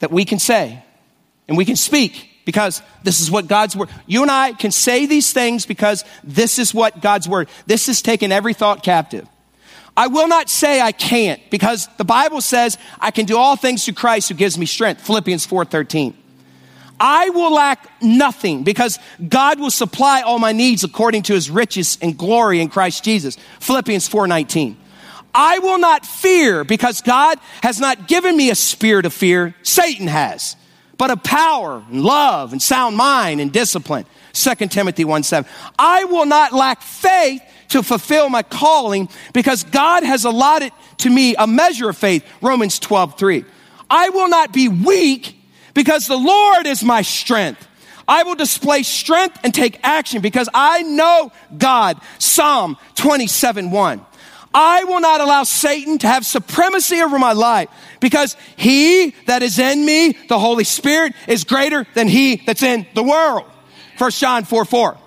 [0.01, 0.85] that we can say
[1.49, 3.89] and we can speak because this is what God's word.
[4.07, 7.49] You and I can say these things because this is what God's word.
[7.65, 9.27] This has taken every thought captive.
[9.97, 13.87] I will not say I can't because the Bible says I can do all things
[13.87, 15.01] through Christ who gives me strength.
[15.01, 16.15] Philippians 4:13.
[17.01, 21.97] I will lack nothing because God will supply all my needs according to his riches
[22.03, 23.39] and glory in Christ Jesus.
[23.59, 24.77] Philippians 4:19.
[25.35, 30.09] I will not fear because God has not given me a spirit of fear, Satan
[30.09, 30.57] has,
[30.99, 34.05] but of power and love and sound mind and discipline.
[34.33, 35.49] 2 Timothy 1 7.
[35.79, 41.35] I will not lack faith to fulfill my calling because God has allotted to me
[41.37, 42.27] a measure of faith.
[42.43, 43.45] Romans 12 3.
[43.89, 45.40] I will not be weak
[45.75, 47.67] because the Lord is my strength.
[48.09, 52.01] I will display strength and take action because I know God.
[52.19, 54.07] Psalm 27 1.
[54.53, 57.69] I will not allow Satan to have supremacy over my life
[58.01, 62.87] because he that is in me, the Holy Spirit, is greater than he that's in
[62.95, 63.45] the world.
[63.99, 64.99] 1 John 4 4.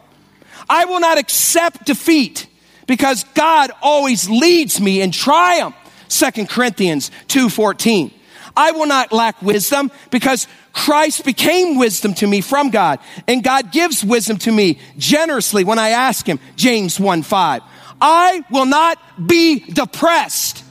[0.70, 2.48] I will not accept defeat
[2.88, 5.76] because God always leads me in triumph.
[6.08, 8.14] 2 Corinthians 2 14.
[8.56, 13.72] I will not lack wisdom because Christ became wisdom to me from God and God
[13.72, 16.40] gives wisdom to me generously when I ask him.
[16.56, 17.62] James 1 5.
[18.02, 18.98] I will not
[19.28, 20.64] be depressed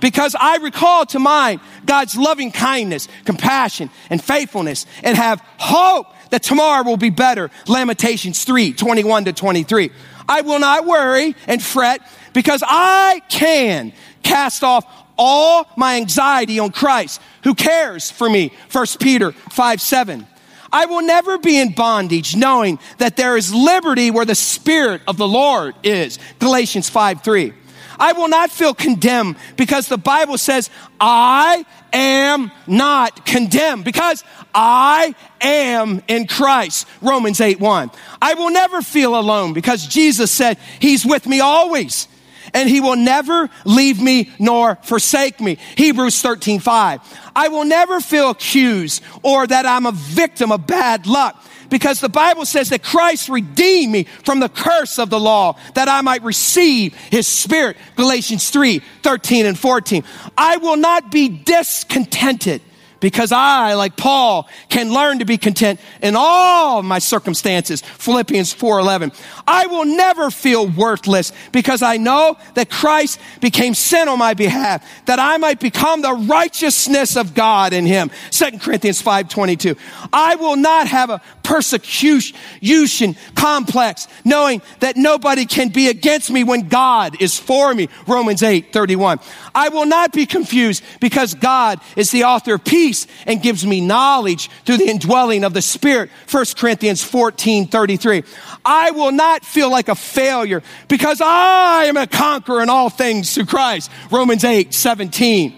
[0.00, 6.42] because I recall to mind God's loving kindness, compassion, and faithfulness and have hope that
[6.42, 7.50] tomorrow will be better.
[7.66, 9.90] Lamentations 3, 21 to 23.
[10.28, 12.00] I will not worry and fret
[12.32, 14.84] because I can cast off
[15.20, 18.52] all my anxiety on Christ who cares for me.
[18.72, 20.26] 1 Peter 5, 7.
[20.72, 25.18] I will never be in bondage knowing that there is liberty where the Spirit of
[25.18, 26.18] the Lord is.
[26.38, 27.52] Galatians 5 3.
[27.98, 35.14] I will not feel condemned because the Bible says, I am not condemned because I
[35.42, 36.86] am in Christ.
[37.02, 37.90] Romans 8 1.
[38.22, 42.08] I will never feel alone because Jesus said, He's with me always
[42.54, 45.58] and he will never leave me nor forsake me.
[45.76, 47.00] Hebrews 13, 5.
[47.34, 52.08] I will never feel accused or that I'm a victim of bad luck because the
[52.08, 56.22] Bible says that Christ redeemed me from the curse of the law that I might
[56.22, 57.76] receive his spirit.
[57.96, 60.04] Galatians 3, 13 and 14.
[60.36, 62.60] I will not be discontented
[63.00, 67.80] because I, like Paul, can learn to be content in all my circumstances.
[67.80, 69.12] Philippians 4:11.
[69.46, 74.86] I will never feel worthless because I know that Christ became sin on my behalf
[75.06, 78.10] that I might become the righteousness of God in him.
[78.30, 79.76] 2 Corinthians 5:22.
[80.12, 86.68] I will not have a persecution complex knowing that nobody can be against me when
[86.68, 87.88] God is for me.
[88.06, 89.18] Romans 8:31.
[89.54, 93.64] I will not be confused because God is the author of peace peace and gives
[93.64, 96.10] me knowledge through the indwelling of the Spirit.
[96.30, 98.24] 1 Corinthians 14, 33.
[98.64, 103.32] I will not feel like a failure because I am a conqueror in all things
[103.34, 103.90] through Christ.
[104.10, 105.54] Romans 8, 17.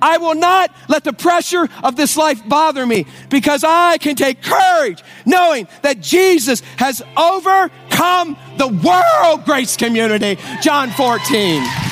[0.00, 4.42] I will not let the pressure of this life bother me because I can take
[4.42, 10.40] courage knowing that Jesus has overcome the world, grace community.
[10.60, 11.91] John 14.